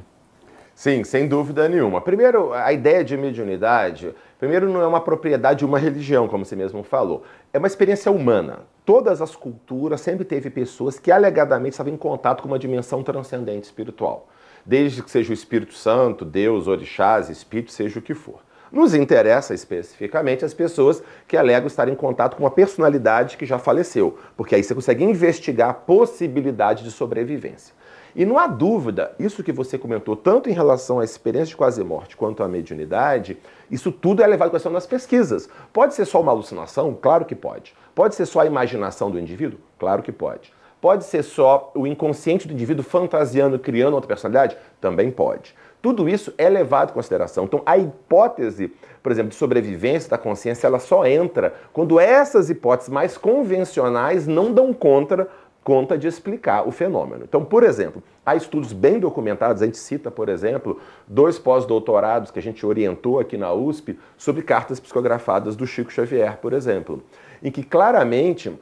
Sim, 0.75 1.05
sem 1.05 1.29
dúvida 1.29 1.69
nenhuma. 1.69 2.01
Primeiro, 2.01 2.53
a 2.53 2.73
ideia 2.73 3.05
de 3.05 3.17
mediunidade, 3.17 4.15
primeiro 4.39 4.71
não 4.71 4.81
é 4.81 4.87
uma 4.87 5.01
propriedade 5.01 5.61
de 5.61 5.65
uma 5.65 5.79
religião, 5.79 6.27
como 6.27 6.45
você 6.45 6.57
mesmo 6.57 6.83
falou. 6.83 7.25
É 7.53 7.59
uma 7.59 7.67
experiência 7.67 8.11
humana. 8.11 8.61
Todas 8.85 9.21
as 9.23 9.37
culturas 9.37 10.01
sempre 10.01 10.25
teve 10.25 10.51
pessoas 10.51 10.99
que 10.99 11.13
alegadamente 11.13 11.75
estavam 11.75 11.93
em 11.93 11.97
contato 11.97 12.43
com 12.43 12.49
uma 12.49 12.59
dimensão 12.59 13.03
transcendente 13.03 13.65
espiritual. 13.65 14.29
Desde 14.65 15.03
que 15.03 15.11
seja 15.11 15.31
o 15.31 15.35
Espírito 15.35 15.75
Santo, 15.75 16.25
Deus, 16.25 16.67
orixás, 16.67 17.29
espírito, 17.29 17.71
seja 17.73 17.99
o 17.99 18.03
que 18.03 18.15
for. 18.15 18.41
Nos 18.73 18.95
interessa 18.95 19.53
especificamente 19.53 20.47
as 20.47 20.55
pessoas 20.55 21.03
que 21.29 21.37
alegam 21.37 21.67
estar 21.67 21.89
em 21.89 21.95
contato 21.95 22.37
com 22.37 22.45
uma 22.45 22.51
personalidade 22.51 23.37
que 23.37 23.45
já 23.45 23.59
faleceu, 23.59 24.19
porque 24.35 24.55
aí 24.55 24.65
você 24.65 24.75
consegue 24.75 25.05
investigar 25.05 25.71
a 25.71 25.75
possibilidade 25.75 26.83
de 26.83 26.91
sobrevivência. 26.91 27.75
E 28.15 28.27
não 28.27 28.39
há 28.39 28.47
dúvida, 28.47 29.13
isso 29.19 29.43
que 29.43 29.53
você 29.53 29.79
comentou, 29.79 30.15
tanto 30.15 30.51
em 30.51 30.53
relação 30.53 31.01
à 31.01 31.05
experiência 31.05 31.51
de 31.51 31.57
quase 31.57 31.83
morte 31.83 32.17
quanto 32.17 32.43
à 32.43 32.49
mediunidade, 32.49 33.39
isso 33.71 33.91
tudo 33.91 34.23
é 34.23 34.27
levado 34.27 34.49
em 34.49 34.53
questão 34.53 34.71
nas 34.71 34.87
pesquisas. 34.87 35.49
Pode 35.73 35.95
ser 35.95 36.05
só 36.05 36.21
uma 36.21 36.33
alucinação? 36.33 36.97
Claro 37.01 37.25
que 37.25 37.35
pode. 37.35 37.75
Pode 37.95 38.15
ser 38.15 38.27
só 38.27 38.41
a 38.41 38.47
imaginação 38.47 39.11
do 39.11 39.19
indivíduo? 39.19 39.59
Claro 39.79 40.03
que 40.03 40.13
pode. 40.13 40.53
Pode 40.81 41.05
ser 41.05 41.23
só 41.23 41.71
o 41.75 41.87
inconsciente 41.87 42.49
do 42.49 42.53
indivíduo 42.53 42.85
fantasiando, 42.85 43.59
criando 43.59 43.95
outra 43.95 44.09
personalidade? 44.09 44.57
Também 44.81 45.11
pode. 45.11 45.55
Tudo 45.81 46.09
isso 46.09 46.33
é 46.37 46.49
levado 46.49 46.91
em 46.91 46.95
consideração. 46.95 47.45
Então, 47.45 47.63
a 47.65 47.79
hipótese, 47.79 48.73
por 49.03 49.11
exemplo, 49.11 49.31
de 49.31 49.37
sobrevivência 49.37 50.11
da 50.11 50.19
consciência, 50.19 50.67
ela 50.67 50.79
só 50.79 51.05
entra 51.05 51.55
quando 51.73 51.99
essas 51.99 52.51
hipóteses 52.51 52.89
mais 52.89 53.17
convencionais 53.17 54.27
não 54.27 54.53
dão 54.53 54.73
conta, 54.73 55.29
conta 55.65 55.97
de 55.97 56.07
explicar 56.09 56.67
o 56.67 56.73
fenômeno. 56.73 57.25
Então, 57.25 57.45
por 57.45 57.63
exemplo, 57.63 58.03
há 58.27 58.35
estudos 58.35 58.73
bem 58.73 58.99
documentados, 58.99 59.63
a 59.63 59.67
gente 59.67 59.79
cita, 59.79 60.11
por 60.11 60.29
exemplo, 60.29 60.81
dois 61.07 61.39
pós-doutorados 61.39 62.31
que 62.31 62.39
a 62.39 62.43
gente 62.43 62.65
orientou 62.67 63.21
aqui 63.21 63.37
na 63.37 63.53
USP 63.53 63.99
sobre 64.17 64.43
cartas 64.43 64.81
psicografadas 64.81 65.55
do 65.55 65.67
Chico 65.67 65.93
Xavier, 65.93 66.39
por 66.39 66.53
exemplo, 66.53 67.03
em 67.43 67.51
que 67.51 67.63
claramente 67.63 68.53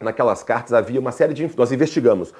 naquelas 0.00 0.42
cartas 0.42 0.72
havia 0.72 1.00
uma 1.00 1.12
série 1.12 1.32
de. 1.32 1.50
Nós 1.56 1.72
investigamos 1.72 2.34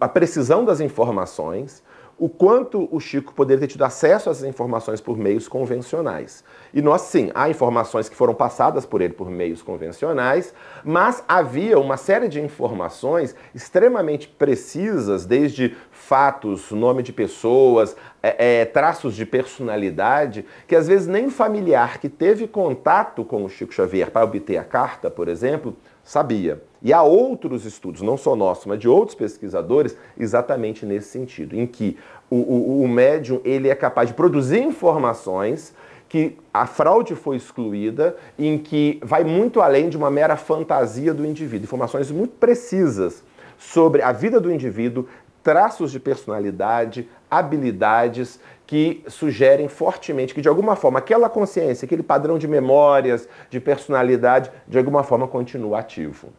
a 0.00 0.08
precisão 0.08 0.64
das 0.64 0.80
informações, 0.80 1.82
o 2.18 2.28
quanto 2.28 2.88
o 2.90 3.00
Chico 3.00 3.34
poderia 3.34 3.60
ter 3.60 3.72
tido 3.72 3.84
acesso 3.84 4.28
a 4.28 4.32
essas 4.32 4.44
informações 4.44 5.00
por 5.00 5.16
meios 5.16 5.48
convencionais. 5.48 6.44
E 6.72 6.80
nós, 6.80 7.02
sim, 7.02 7.30
há 7.34 7.48
informações 7.48 8.08
que 8.08 8.16
foram 8.16 8.34
passadas 8.34 8.86
por 8.86 9.00
ele 9.00 9.12
por 9.12 9.30
meios 9.30 9.62
convencionais, 9.62 10.54
mas 10.84 11.24
havia 11.26 11.78
uma 11.78 11.96
série 11.96 12.28
de 12.28 12.40
informações 12.40 13.34
extremamente 13.54 14.28
precisas, 14.28 15.26
desde 15.26 15.76
fatos, 15.90 16.70
nome 16.70 17.02
de 17.02 17.12
pessoas, 17.12 17.96
é, 18.22 18.60
é, 18.60 18.64
traços 18.64 19.14
de 19.14 19.26
personalidade, 19.26 20.44
que 20.66 20.76
às 20.76 20.86
vezes 20.86 21.06
nem 21.06 21.30
familiar 21.30 21.98
que 21.98 22.08
teve 22.08 22.46
contato 22.46 23.24
com 23.24 23.44
o 23.44 23.48
Chico 23.48 23.72
Xavier 23.72 24.10
para 24.10 24.24
obter 24.24 24.56
a 24.56 24.64
carta, 24.64 25.10
por 25.10 25.28
exemplo, 25.28 25.76
sabia. 26.04 26.62
E 26.82 26.92
há 26.92 27.02
outros 27.02 27.64
estudos, 27.64 28.02
não 28.02 28.16
só 28.16 28.36
nossos, 28.36 28.66
mas 28.66 28.78
de 28.78 28.86
outros 28.86 29.16
pesquisadores, 29.16 29.96
exatamente 30.18 30.84
nesse 30.84 31.08
sentido, 31.08 31.58
em 31.58 31.66
que 31.66 31.96
o, 32.30 32.36
o, 32.36 32.82
o 32.82 32.88
médium 32.88 33.40
ele 33.42 33.68
é 33.68 33.74
capaz 33.74 34.08
de 34.08 34.14
produzir 34.14 34.62
informações 34.62 35.74
que 36.08 36.38
a 36.52 36.66
fraude 36.66 37.14
foi 37.16 37.36
excluída, 37.36 38.14
em 38.38 38.58
que 38.58 39.00
vai 39.02 39.24
muito 39.24 39.60
além 39.60 39.88
de 39.88 39.96
uma 39.96 40.10
mera 40.10 40.36
fantasia 40.36 41.12
do 41.12 41.24
indivíduo, 41.24 41.64
informações 41.64 42.10
muito 42.10 42.34
precisas 42.34 43.24
sobre 43.58 44.02
a 44.02 44.12
vida 44.12 44.38
do 44.38 44.52
indivíduo, 44.52 45.08
traços 45.42 45.90
de 45.90 45.98
personalidade, 45.98 47.08
habilidades 47.30 48.38
que 48.66 49.04
sugerem 49.08 49.68
fortemente 49.68 50.34
que, 50.34 50.40
de 50.40 50.48
alguma 50.48 50.76
forma, 50.76 50.98
aquela 50.98 51.28
consciência, 51.28 51.84
aquele 51.84 52.02
padrão 52.02 52.38
de 52.38 52.48
memórias, 52.48 53.28
de 53.50 53.60
personalidade, 53.60 54.50
de 54.66 54.78
alguma 54.78 55.02
forma 55.02 55.28
continua 55.28 55.80
ativo. 55.80 56.32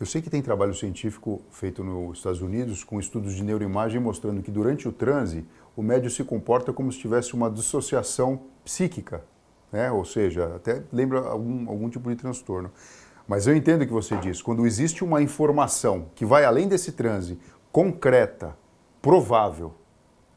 Eu 0.00 0.06
sei 0.06 0.22
que 0.22 0.30
tem 0.30 0.40
trabalho 0.40 0.74
científico 0.74 1.42
feito 1.50 1.84
nos 1.84 2.18
Estados 2.18 2.40
Unidos 2.40 2.82
com 2.82 2.98
estudos 2.98 3.34
de 3.34 3.44
neuroimagem 3.44 4.00
mostrando 4.00 4.42
que 4.42 4.50
durante 4.50 4.88
o 4.88 4.92
transe 4.92 5.44
o 5.76 5.82
médio 5.82 6.10
se 6.10 6.24
comporta 6.24 6.72
como 6.72 6.90
se 6.90 6.98
tivesse 6.98 7.34
uma 7.34 7.50
dissociação 7.50 8.40
psíquica, 8.64 9.22
né? 9.70 9.92
ou 9.92 10.04
seja, 10.04 10.56
até 10.56 10.82
lembra 10.90 11.20
algum, 11.20 11.68
algum 11.68 11.88
tipo 11.90 12.08
de 12.08 12.16
transtorno. 12.16 12.70
Mas 13.28 13.46
eu 13.46 13.54
entendo 13.54 13.82
o 13.82 13.86
que 13.86 13.92
você 13.92 14.16
diz. 14.16 14.42
Quando 14.42 14.66
existe 14.66 15.04
uma 15.04 15.22
informação 15.22 16.06
que 16.14 16.24
vai 16.24 16.44
além 16.44 16.66
desse 16.66 16.92
transe, 16.92 17.38
concreta, 17.70 18.56
provável, 19.00 19.74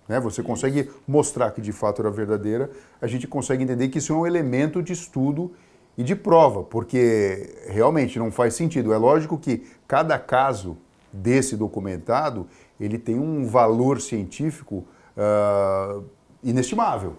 né? 0.08 0.20
você 0.20 0.44
consegue 0.44 0.90
mostrar 1.08 1.52
que 1.52 1.62
de 1.62 1.72
fato 1.72 2.02
era 2.02 2.12
verdadeira, 2.12 2.70
a 3.02 3.08
gente 3.08 3.28
consegue 3.28 3.64
entender 3.64 3.90
que 3.90 3.98
isso 3.98 4.14
é 4.14 4.16
um 4.16 4.28
elemento 4.28 4.82
de 4.82 4.94
estudo 4.94 5.52
e 5.98 6.04
de 6.04 6.16
prova, 6.16 6.64
porque 6.64 7.56
realmente 7.68 8.18
não 8.18 8.32
faz 8.32 8.56
sentido. 8.56 8.94
É 8.94 8.98
lógico 8.98 9.38
que 9.38 9.64
cada 9.88 10.18
caso 10.18 10.78
desse 11.12 11.56
documentado 11.56 12.48
ele 12.80 12.98
tem 12.98 13.16
um 13.20 13.46
valor 13.46 14.02
científico 14.02 14.86
uh, 15.16 16.04
inestimável. 16.44 17.16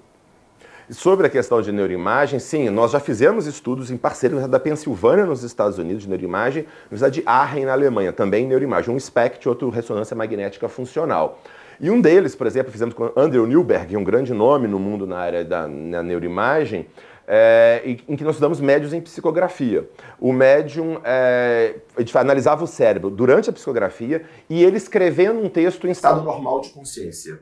Sobre 0.90 1.26
a 1.26 1.30
questão 1.30 1.62
de 1.62 1.72
neuroimagem, 1.72 2.38
sim, 2.38 2.68
nós 2.68 2.90
já 2.90 3.00
fizemos 3.00 3.46
estudos 3.46 3.90
em 3.90 3.96
parceria 3.96 4.46
da 4.46 4.60
Pensilvânia, 4.60 5.24
nos 5.24 5.42
Estados 5.42 5.78
Unidos, 5.78 6.02
de 6.02 6.10
neuroimagem, 6.10 6.64
na 6.64 6.68
Universidade 6.90 7.20
de 7.20 7.22
Aachen, 7.26 7.64
na 7.64 7.72
Alemanha, 7.72 8.12
também 8.12 8.46
neuroimagem, 8.46 8.94
um 8.94 9.00
SPECT, 9.00 9.48
outro 9.48 9.70
ressonância 9.70 10.14
magnética 10.14 10.68
funcional. 10.68 11.40
E 11.80 11.90
um 11.90 12.00
deles, 12.00 12.34
por 12.34 12.46
exemplo, 12.46 12.70
fizemos 12.70 12.94
com 12.94 13.10
Andrew 13.16 13.46
Newberg, 13.46 13.96
um 13.96 14.04
grande 14.04 14.32
nome 14.32 14.68
no 14.68 14.78
mundo 14.78 15.06
na 15.06 15.18
área 15.18 15.44
da 15.44 15.66
na 15.66 16.02
neuroimagem, 16.02 16.86
é, 17.26 17.82
em 18.08 18.16
que 18.16 18.24
nós 18.24 18.34
estudamos 18.34 18.60
médios 18.60 18.92
em 18.92 19.00
psicografia. 19.00 19.88
O 20.20 20.32
médium 20.32 21.00
é, 21.04 21.76
analisava 22.14 22.64
o 22.64 22.66
cérebro 22.66 23.10
durante 23.10 23.50
a 23.50 23.52
psicografia 23.52 24.24
e 24.48 24.62
ele 24.62 24.76
escrevendo 24.76 25.40
um 25.40 25.48
texto 25.48 25.86
em 25.86 25.90
estado 25.90 26.22
normal 26.22 26.60
de 26.60 26.70
consciência. 26.70 27.40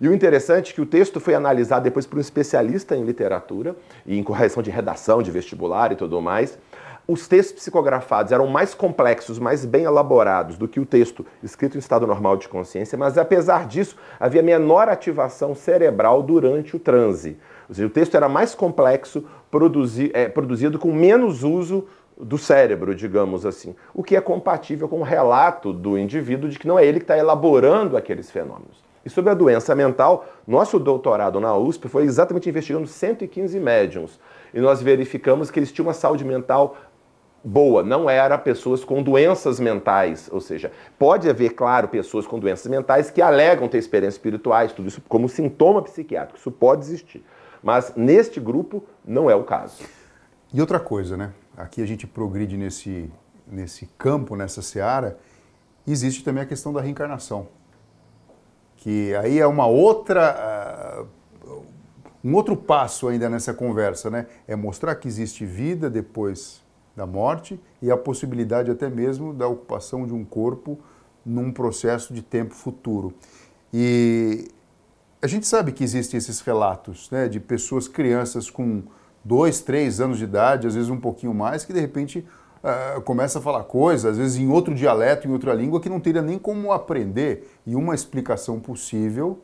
E 0.00 0.08
o 0.08 0.14
interessante 0.14 0.72
é 0.72 0.74
que 0.74 0.80
o 0.80 0.86
texto 0.86 1.20
foi 1.20 1.34
analisado 1.34 1.84
depois 1.84 2.04
por 2.06 2.18
um 2.18 2.20
especialista 2.20 2.96
em 2.96 3.04
literatura 3.04 3.76
e 4.04 4.18
em 4.18 4.22
correção 4.22 4.62
de 4.62 4.70
redação, 4.70 5.22
de 5.22 5.30
vestibular 5.30 5.92
e 5.92 5.96
tudo 5.96 6.20
mais. 6.20 6.58
Os 7.06 7.28
textos 7.28 7.56
psicografados 7.56 8.32
eram 8.32 8.46
mais 8.46 8.72
complexos, 8.72 9.38
mais 9.38 9.66
bem 9.66 9.84
elaborados 9.84 10.56
do 10.56 10.66
que 10.66 10.80
o 10.80 10.86
texto 10.86 11.26
escrito 11.42 11.76
em 11.76 11.78
estado 11.78 12.06
normal 12.06 12.38
de 12.38 12.48
consciência, 12.48 12.96
mas 12.96 13.18
apesar 13.18 13.66
disso, 13.66 13.96
havia 14.18 14.42
menor 14.42 14.88
ativação 14.88 15.54
cerebral 15.54 16.22
durante 16.22 16.74
o 16.74 16.78
transe. 16.78 17.36
Ou 17.68 17.74
seja, 17.74 17.86
o 17.86 17.90
texto 17.90 18.14
era 18.14 18.26
mais 18.26 18.54
complexo, 18.54 19.22
produzi, 19.50 20.10
é, 20.14 20.30
produzido 20.30 20.78
com 20.78 20.94
menos 20.94 21.42
uso 21.42 21.86
do 22.18 22.38
cérebro, 22.38 22.94
digamos 22.94 23.44
assim, 23.44 23.74
o 23.92 24.02
que 24.02 24.16
é 24.16 24.20
compatível 24.20 24.88
com 24.88 25.00
o 25.00 25.04
relato 25.04 25.74
do 25.74 25.98
indivíduo 25.98 26.48
de 26.48 26.58
que 26.58 26.66
não 26.66 26.78
é 26.78 26.86
ele 26.86 27.00
que 27.00 27.04
está 27.04 27.18
elaborando 27.18 27.98
aqueles 27.98 28.30
fenômenos. 28.30 28.82
E 29.04 29.10
sobre 29.10 29.30
a 29.30 29.34
doença 29.34 29.74
mental, 29.74 30.24
nosso 30.46 30.78
doutorado 30.78 31.38
na 31.38 31.54
USP 31.54 31.88
foi 31.88 32.04
exatamente 32.04 32.48
investigando 32.48 32.86
115 32.86 33.60
médiums. 33.60 34.18
E 34.54 34.60
nós 34.60 34.80
verificamos 34.80 35.50
que 35.50 35.58
eles 35.58 35.70
tinham 35.70 35.86
uma 35.86 35.92
saúde 35.92 36.24
mental 36.24 36.76
boa, 37.44 37.82
não 37.82 38.08
era 38.08 38.38
pessoas 38.38 38.82
com 38.82 39.02
doenças 39.02 39.60
mentais, 39.60 40.30
ou 40.32 40.40
seja, 40.40 40.72
pode 40.98 41.28
haver, 41.28 41.50
claro, 41.50 41.88
pessoas 41.88 42.26
com 42.26 42.38
doenças 42.38 42.66
mentais 42.70 43.10
que 43.10 43.20
alegam 43.20 43.68
ter 43.68 43.78
experiências 43.78 44.14
espirituais, 44.14 44.72
tudo 44.72 44.88
isso 44.88 45.02
como 45.06 45.28
sintoma 45.28 45.82
psiquiátrico, 45.82 46.38
isso 46.38 46.50
pode 46.50 46.82
existir. 46.82 47.22
Mas 47.62 47.92
neste 47.94 48.40
grupo 48.40 48.84
não 49.04 49.30
é 49.30 49.34
o 49.34 49.44
caso. 49.44 49.84
E 50.52 50.60
outra 50.60 50.80
coisa, 50.80 51.16
né? 51.16 51.32
Aqui 51.56 51.82
a 51.82 51.86
gente 51.86 52.06
progride 52.06 52.56
nesse, 52.56 53.10
nesse 53.46 53.86
campo, 53.98 54.36
nessa 54.36 54.62
seara, 54.62 55.18
existe 55.86 56.24
também 56.24 56.42
a 56.42 56.46
questão 56.46 56.72
da 56.72 56.80
reencarnação. 56.80 57.48
Que 58.76 59.14
aí 59.16 59.38
é 59.38 59.46
uma 59.46 59.66
outra. 59.66 61.06
Uh, 61.46 61.62
um 62.22 62.34
outro 62.34 62.56
passo 62.56 63.08
ainda 63.08 63.28
nessa 63.28 63.52
conversa, 63.52 64.10
né? 64.10 64.26
É 64.48 64.56
mostrar 64.56 64.94
que 64.94 65.06
existe 65.06 65.44
vida 65.44 65.90
depois 65.90 66.63
da 66.96 67.06
morte 67.06 67.60
e 67.82 67.90
a 67.90 67.96
possibilidade 67.96 68.70
até 68.70 68.88
mesmo 68.88 69.32
da 69.32 69.48
ocupação 69.48 70.06
de 70.06 70.12
um 70.12 70.24
corpo 70.24 70.78
num 71.24 71.50
processo 71.50 72.12
de 72.12 72.22
tempo 72.22 72.54
futuro. 72.54 73.12
E 73.72 74.48
a 75.20 75.26
gente 75.26 75.46
sabe 75.46 75.72
que 75.72 75.82
existem 75.82 76.18
esses 76.18 76.40
relatos 76.40 77.10
né, 77.10 77.28
de 77.28 77.40
pessoas, 77.40 77.88
crianças 77.88 78.50
com 78.50 78.82
dois, 79.24 79.60
três 79.60 80.00
anos 80.00 80.18
de 80.18 80.24
idade, 80.24 80.66
às 80.66 80.74
vezes 80.74 80.90
um 80.90 81.00
pouquinho 81.00 81.32
mais, 81.32 81.64
que 81.64 81.72
de 81.72 81.80
repente 81.80 82.24
uh, 82.62 83.00
começa 83.00 83.38
a 83.38 83.42
falar 83.42 83.64
coisas, 83.64 84.12
às 84.12 84.18
vezes 84.18 84.36
em 84.36 84.50
outro 84.50 84.74
dialeto, 84.74 85.26
em 85.26 85.32
outra 85.32 85.54
língua, 85.54 85.80
que 85.80 85.88
não 85.88 85.98
teria 85.98 86.20
nem 86.20 86.38
como 86.38 86.72
aprender. 86.72 87.48
E 87.66 87.74
uma 87.74 87.94
explicação 87.94 88.60
possível 88.60 89.40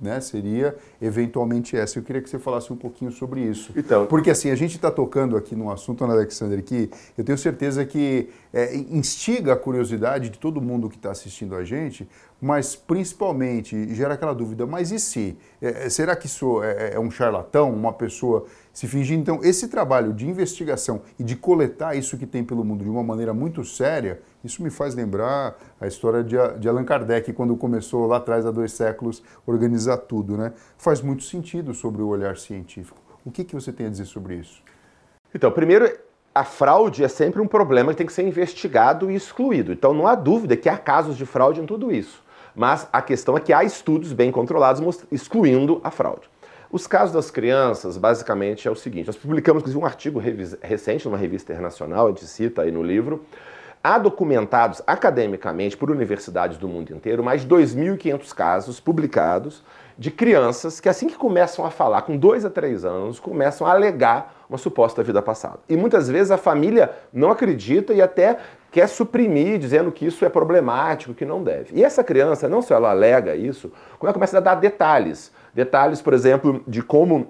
né, 0.00 0.20
seria 0.20 0.76
eventualmente 1.00 1.76
essa. 1.76 1.98
Eu 1.98 2.02
queria 2.02 2.20
que 2.20 2.28
você 2.28 2.38
falasse 2.38 2.72
um 2.72 2.76
pouquinho 2.76 3.12
sobre 3.12 3.40
isso. 3.40 3.72
Então, 3.76 4.06
Porque 4.06 4.30
assim, 4.30 4.50
a 4.50 4.54
gente 4.54 4.76
está 4.76 4.90
tocando 4.90 5.36
aqui 5.36 5.54
num 5.54 5.70
assunto, 5.70 6.04
Ana 6.04 6.14
Alexandre, 6.14 6.62
que 6.62 6.90
eu 7.16 7.24
tenho 7.24 7.38
certeza 7.38 7.84
que 7.84 8.28
é, 8.52 8.74
instiga 8.76 9.52
a 9.52 9.56
curiosidade 9.56 10.28
de 10.28 10.38
todo 10.38 10.60
mundo 10.60 10.90
que 10.90 10.96
está 10.96 11.10
assistindo 11.10 11.54
a 11.54 11.64
gente, 11.64 12.08
mas 12.40 12.74
principalmente 12.74 13.94
gera 13.94 14.14
aquela 14.14 14.34
dúvida, 14.34 14.66
mas 14.66 14.90
e 14.90 14.98
se? 14.98 15.38
É, 15.60 15.86
é 15.86 15.88
será 15.88 16.16
que 16.16 16.26
isso 16.26 16.62
é, 16.62 16.94
é 16.94 17.00
um 17.00 17.10
charlatão, 17.10 17.72
uma 17.72 17.92
pessoa 17.92 18.46
se 18.72 18.88
fingir? 18.88 19.18
Então, 19.18 19.40
esse 19.42 19.68
trabalho 19.68 20.12
de 20.12 20.28
investigação 20.28 21.02
e 21.18 21.24
de 21.24 21.36
coletar 21.36 21.94
isso 21.94 22.16
que 22.16 22.26
tem 22.26 22.42
pelo 22.42 22.64
mundo 22.64 22.84
de 22.84 22.90
uma 22.90 23.02
maneira 23.02 23.34
muito 23.34 23.64
séria, 23.64 24.20
isso 24.42 24.62
me 24.62 24.70
faz 24.70 24.94
lembrar 24.94 25.58
a 25.80 25.86
história 25.86 26.24
de, 26.24 26.36
de 26.58 26.68
Allan 26.68 26.84
Kardec, 26.84 27.32
quando 27.32 27.56
começou 27.56 28.06
lá 28.06 28.16
atrás, 28.16 28.46
há 28.46 28.50
dois 28.50 28.72
séculos, 28.72 29.22
organizar 29.46 29.98
tudo. 29.98 30.36
Né? 30.36 30.52
Faz 30.78 31.00
muito 31.00 31.22
sentido 31.22 31.74
sobre 31.74 32.02
o 32.02 32.08
olhar 32.08 32.36
científico. 32.36 32.98
O 33.24 33.30
que, 33.30 33.44
que 33.44 33.54
você 33.54 33.72
tem 33.72 33.86
a 33.86 33.90
dizer 33.90 34.06
sobre 34.06 34.36
isso? 34.36 34.62
Então, 35.34 35.50
primeiro, 35.50 35.90
a 36.34 36.44
fraude 36.44 37.04
é 37.04 37.08
sempre 37.08 37.40
um 37.40 37.46
problema 37.46 37.92
que 37.92 37.98
tem 37.98 38.06
que 38.06 38.12
ser 38.12 38.26
investigado 38.26 39.10
e 39.10 39.14
excluído. 39.14 39.72
Então, 39.72 39.92
não 39.92 40.06
há 40.06 40.14
dúvida 40.14 40.56
que 40.56 40.68
há 40.68 40.78
casos 40.78 41.16
de 41.16 41.26
fraude 41.26 41.60
em 41.60 41.66
tudo 41.66 41.92
isso. 41.92 42.22
Mas 42.54 42.86
a 42.92 43.00
questão 43.00 43.36
é 43.36 43.40
que 43.40 43.52
há 43.52 43.64
estudos 43.64 44.12
bem 44.12 44.30
controlados 44.30 45.04
excluindo 45.10 45.80
a 45.84 45.90
fraude. 45.90 46.28
Os 46.72 46.86
casos 46.86 47.14
das 47.14 47.30
crianças, 47.30 47.98
basicamente, 47.98 48.66
é 48.66 48.70
o 48.70 48.74
seguinte: 48.74 49.06
nós 49.06 49.16
publicamos, 49.16 49.60
inclusive, 49.60 49.82
um 49.82 49.86
artigo 49.86 50.18
recente 50.62 51.04
numa 51.04 51.18
revista 51.18 51.52
internacional, 51.52 52.06
a 52.06 52.08
gente 52.08 52.26
cita 52.26 52.62
aí 52.62 52.72
no 52.72 52.82
livro, 52.82 53.22
Há 53.84 53.98
documentados 53.98 54.80
academicamente 54.86 55.76
por 55.76 55.90
universidades 55.90 56.56
do 56.56 56.68
mundo 56.68 56.94
inteiro 56.94 57.20
mais 57.24 57.40
de 57.40 57.48
2.500 57.48 58.32
casos 58.32 58.78
publicados 58.78 59.64
de 59.98 60.08
crianças 60.08 60.78
que, 60.78 60.88
assim 60.88 61.08
que 61.08 61.16
começam 61.16 61.66
a 61.66 61.70
falar, 61.70 62.02
com 62.02 62.16
2 62.16 62.44
a 62.44 62.50
3 62.50 62.84
anos, 62.84 63.18
começam 63.18 63.66
a 63.66 63.72
alegar 63.72 64.44
uma 64.48 64.56
suposta 64.56 65.02
vida 65.02 65.20
passada. 65.20 65.58
E 65.68 65.76
muitas 65.76 66.08
vezes 66.08 66.30
a 66.30 66.38
família 66.38 66.92
não 67.12 67.32
acredita 67.32 67.92
e 67.92 68.00
até 68.00 68.38
quer 68.70 68.86
suprimir, 68.88 69.58
dizendo 69.58 69.90
que 69.90 70.06
isso 70.06 70.24
é 70.24 70.28
problemático, 70.28 71.12
que 71.12 71.24
não 71.24 71.42
deve. 71.42 71.74
E 71.74 71.82
essa 71.82 72.04
criança, 72.04 72.48
não 72.48 72.62
só 72.62 72.76
ela 72.76 72.90
alega 72.90 73.34
isso, 73.34 73.68
como 73.98 74.08
ela 74.08 74.14
começa 74.14 74.38
a 74.38 74.40
dar 74.40 74.54
detalhes. 74.54 75.32
Detalhes, 75.54 76.00
por 76.00 76.14
exemplo, 76.14 76.62
de 76.66 76.82
como, 76.82 77.28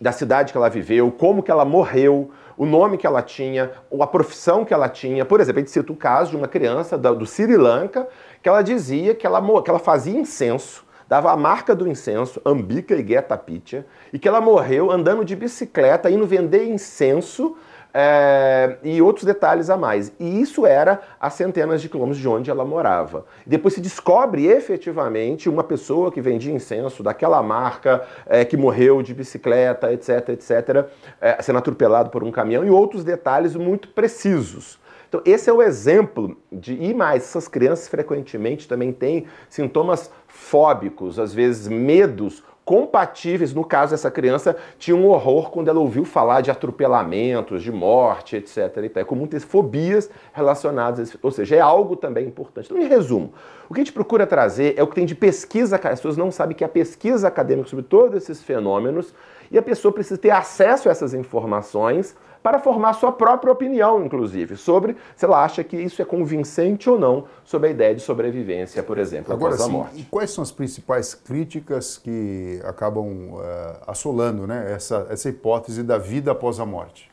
da 0.00 0.12
cidade 0.12 0.52
que 0.52 0.58
ela 0.58 0.68
viveu, 0.68 1.10
como 1.10 1.42
que 1.42 1.50
ela 1.50 1.64
morreu, 1.64 2.30
o 2.56 2.66
nome 2.66 2.98
que 2.98 3.06
ela 3.06 3.22
tinha, 3.22 3.70
a 4.00 4.06
profissão 4.06 4.64
que 4.64 4.74
ela 4.74 4.88
tinha. 4.88 5.24
Por 5.24 5.40
exemplo, 5.40 5.60
a 5.60 5.62
gente 5.62 5.70
cita 5.70 5.92
o 5.92 5.96
caso 5.96 6.32
de 6.32 6.36
uma 6.36 6.48
criança 6.48 6.98
do 6.98 7.24
Sri 7.24 7.56
Lanka 7.56 8.06
que 8.42 8.48
ela 8.48 8.62
dizia 8.62 9.14
que 9.14 9.26
ela, 9.26 9.40
que 9.62 9.70
ela 9.70 9.78
fazia 9.78 10.18
incenso, 10.18 10.84
dava 11.08 11.32
a 11.32 11.36
marca 11.36 11.74
do 11.74 11.88
incenso, 11.88 12.40
Ambika 12.44 12.94
e 12.94 13.06
Geta 13.06 13.36
Pitya, 13.36 13.86
e 14.12 14.18
que 14.18 14.28
ela 14.28 14.40
morreu 14.40 14.90
andando 14.90 15.24
de 15.24 15.34
bicicleta, 15.34 16.10
indo 16.10 16.26
vender 16.26 16.66
incenso 16.66 17.56
é, 17.92 18.76
e 18.82 19.00
outros 19.00 19.24
detalhes 19.24 19.70
a 19.70 19.76
mais. 19.76 20.12
E 20.18 20.40
isso 20.40 20.66
era 20.66 21.00
a 21.20 21.30
centenas 21.30 21.80
de 21.80 21.88
quilômetros 21.88 22.20
de 22.20 22.28
onde 22.28 22.50
ela 22.50 22.64
morava. 22.64 23.24
Depois 23.46 23.74
se 23.74 23.80
descobre 23.80 24.46
efetivamente 24.46 25.48
uma 25.48 25.64
pessoa 25.64 26.12
que 26.12 26.20
vendia 26.20 26.52
incenso 26.52 27.02
daquela 27.02 27.42
marca, 27.42 28.06
é, 28.26 28.44
que 28.44 28.56
morreu 28.56 29.02
de 29.02 29.14
bicicleta, 29.14 29.92
etc, 29.92 30.28
etc, 30.30 30.88
é, 31.20 31.40
sendo 31.42 31.58
atropelado 31.58 32.10
por 32.10 32.22
um 32.22 32.30
caminhão 32.30 32.64
e 32.64 32.70
outros 32.70 33.04
detalhes 33.04 33.54
muito 33.56 33.88
precisos. 33.88 34.78
Então, 35.08 35.22
esse 35.24 35.48
é 35.48 35.52
o 35.52 35.62
exemplo 35.62 36.36
de. 36.52 36.74
E 36.74 36.92
mais, 36.92 37.22
essas 37.22 37.48
crianças 37.48 37.88
frequentemente 37.88 38.68
também 38.68 38.92
têm 38.92 39.26
sintomas 39.48 40.10
fóbicos, 40.26 41.18
às 41.18 41.32
vezes 41.32 41.66
medos 41.66 42.44
compatíveis. 42.68 43.54
No 43.54 43.64
caso 43.64 43.92
dessa 43.92 44.10
criança, 44.10 44.54
tinha 44.78 44.94
um 44.94 45.06
horror 45.06 45.50
quando 45.50 45.68
ela 45.68 45.80
ouviu 45.80 46.04
falar 46.04 46.42
de 46.42 46.50
atropelamentos, 46.50 47.62
de 47.62 47.72
morte, 47.72 48.36
etc. 48.36 48.76
E 48.84 48.88
tal. 48.90 49.06
Com 49.06 49.14
muitas 49.14 49.42
fobias 49.42 50.10
relacionadas, 50.34 51.16
ou 51.22 51.30
seja, 51.30 51.56
é 51.56 51.60
algo 51.60 51.96
também 51.96 52.26
importante. 52.26 52.66
Então, 52.70 52.76
em 52.76 52.86
resumo, 52.86 53.32
o 53.70 53.72
que 53.72 53.80
a 53.80 53.84
gente 53.84 53.94
procura 53.94 54.26
trazer 54.26 54.74
é 54.76 54.82
o 54.82 54.86
que 54.86 54.96
tem 54.96 55.06
de 55.06 55.14
pesquisa, 55.14 55.76
as 55.76 55.82
pessoas 55.82 56.18
não 56.18 56.30
sabem 56.30 56.54
que 56.54 56.62
a 56.62 56.68
pesquisa 56.68 57.26
acadêmica 57.26 57.70
sobre 57.70 57.86
todos 57.86 58.14
esses 58.14 58.42
fenômenos 58.42 59.14
e 59.50 59.56
a 59.56 59.62
pessoa 59.62 59.90
precisa 59.90 60.18
ter 60.18 60.30
acesso 60.30 60.90
a 60.90 60.92
essas 60.92 61.14
informações 61.14 62.14
para 62.42 62.58
formar 62.58 62.92
sua 62.94 63.12
própria 63.12 63.52
opinião, 63.52 64.04
inclusive, 64.04 64.56
sobre 64.56 64.96
se 65.16 65.24
ela 65.24 65.44
acha 65.44 65.62
que 65.64 65.76
isso 65.76 66.00
é 66.00 66.04
convincente 66.04 66.88
ou 66.88 66.98
não 66.98 67.24
sobre 67.44 67.68
a 67.68 67.70
ideia 67.70 67.94
de 67.94 68.00
sobrevivência, 68.00 68.82
por 68.82 68.98
exemplo, 68.98 69.32
Agora, 69.32 69.54
após 69.54 69.68
a 69.68 69.72
morte. 69.72 70.00
E 70.00 70.04
quais 70.04 70.30
são 70.30 70.42
as 70.42 70.52
principais 70.52 71.14
críticas 71.14 71.98
que 71.98 72.60
acabam 72.64 73.34
uh, 73.34 73.40
assolando 73.86 74.46
né, 74.46 74.72
essa, 74.74 75.06
essa 75.10 75.28
hipótese 75.28 75.82
da 75.82 75.98
vida 75.98 76.32
após 76.32 76.60
a 76.60 76.66
morte? 76.66 77.10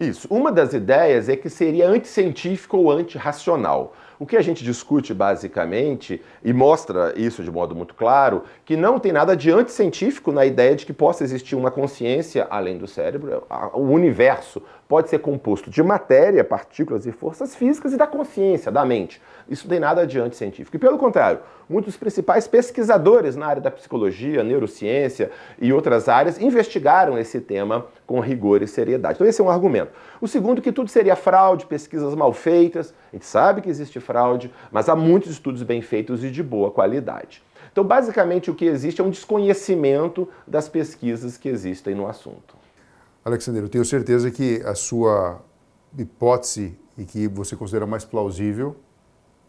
Isso. 0.00 0.28
Uma 0.30 0.52
das 0.52 0.72
ideias 0.72 1.28
é 1.28 1.36
que 1.36 1.50
seria 1.50 1.88
anticientífico 1.88 2.76
ou 2.76 2.92
antirracional. 2.92 3.94
O 4.18 4.26
que 4.26 4.36
a 4.36 4.42
gente 4.42 4.64
discute 4.64 5.14
basicamente, 5.14 6.20
e 6.42 6.52
mostra 6.52 7.12
isso 7.16 7.42
de 7.42 7.50
modo 7.50 7.74
muito 7.74 7.94
claro, 7.94 8.42
que 8.64 8.76
não 8.76 8.98
tem 8.98 9.12
nada 9.12 9.36
de 9.36 9.50
anticientífico 9.50 10.32
na 10.32 10.44
ideia 10.44 10.74
de 10.74 10.84
que 10.84 10.92
possa 10.92 11.22
existir 11.22 11.54
uma 11.54 11.70
consciência 11.70 12.46
além 12.50 12.78
do 12.78 12.88
cérebro. 12.88 13.44
O 13.72 13.82
universo 13.82 14.60
pode 14.88 15.08
ser 15.08 15.18
composto 15.18 15.70
de 15.70 15.82
matéria, 15.82 16.42
partículas 16.42 17.06
e 17.06 17.12
forças 17.12 17.54
físicas 17.54 17.92
e 17.92 17.96
da 17.96 18.06
consciência, 18.06 18.72
da 18.72 18.84
mente. 18.84 19.20
Isso 19.48 19.66
não 19.66 19.70
tem 19.70 19.80
nada 19.80 20.06
de 20.06 20.18
anticientífico. 20.18 20.76
E 20.76 20.80
pelo 20.80 20.98
contrário, 20.98 21.40
muitos 21.68 21.92
dos 21.92 22.00
principais 22.00 22.48
pesquisadores 22.48 23.36
na 23.36 23.46
área 23.46 23.62
da 23.62 23.70
psicologia, 23.70 24.42
neurociência 24.42 25.30
e 25.60 25.72
outras 25.72 26.08
áreas 26.08 26.40
investigaram 26.40 27.18
esse 27.18 27.40
tema 27.40 27.86
com 28.06 28.18
rigor 28.18 28.62
e 28.62 28.66
seriedade. 28.66 29.14
Então 29.14 29.26
esse 29.26 29.40
é 29.40 29.44
um 29.44 29.50
argumento. 29.50 29.92
O 30.20 30.26
segundo, 30.26 30.60
que 30.60 30.72
tudo 30.72 30.90
seria 30.90 31.14
fraude, 31.14 31.66
pesquisas 31.66 32.14
mal 32.14 32.32
feitas. 32.32 32.92
A 33.12 33.16
gente 33.16 33.26
sabe 33.26 33.62
que 33.62 33.68
existe 33.68 34.00
fraude, 34.00 34.52
mas 34.70 34.88
há 34.88 34.96
muitos 34.96 35.30
estudos 35.30 35.62
bem 35.62 35.80
feitos 35.80 36.24
e 36.24 36.30
de 36.30 36.42
boa 36.42 36.70
qualidade. 36.70 37.42
Então, 37.70 37.84
basicamente, 37.84 38.50
o 38.50 38.54
que 38.54 38.64
existe 38.64 39.00
é 39.00 39.04
um 39.04 39.10
desconhecimento 39.10 40.28
das 40.46 40.68
pesquisas 40.68 41.36
que 41.36 41.48
existem 41.48 41.94
no 41.94 42.08
assunto. 42.08 42.56
Alexandre, 43.24 43.62
eu 43.62 43.68
tenho 43.68 43.84
certeza 43.84 44.30
que 44.30 44.60
a 44.64 44.74
sua 44.74 45.40
hipótese 45.96 46.76
e 46.96 47.04
que 47.04 47.28
você 47.28 47.54
considera 47.54 47.86
mais 47.86 48.04
plausível, 48.04 48.76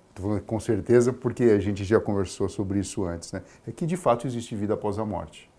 estou 0.10 0.26
falando 0.26 0.44
com 0.44 0.60
certeza 0.60 1.12
porque 1.12 1.44
a 1.44 1.60
gente 1.60 1.84
já 1.84 2.00
conversou 2.00 2.48
sobre 2.50 2.80
isso 2.80 3.04
antes, 3.06 3.32
né? 3.32 3.42
é 3.66 3.72
que 3.72 3.86
de 3.86 3.98
fato 3.98 4.28
existe 4.28 4.56
vida 4.56 4.74
após 4.74 5.00
a 5.00 5.06
morte. 5.06 5.50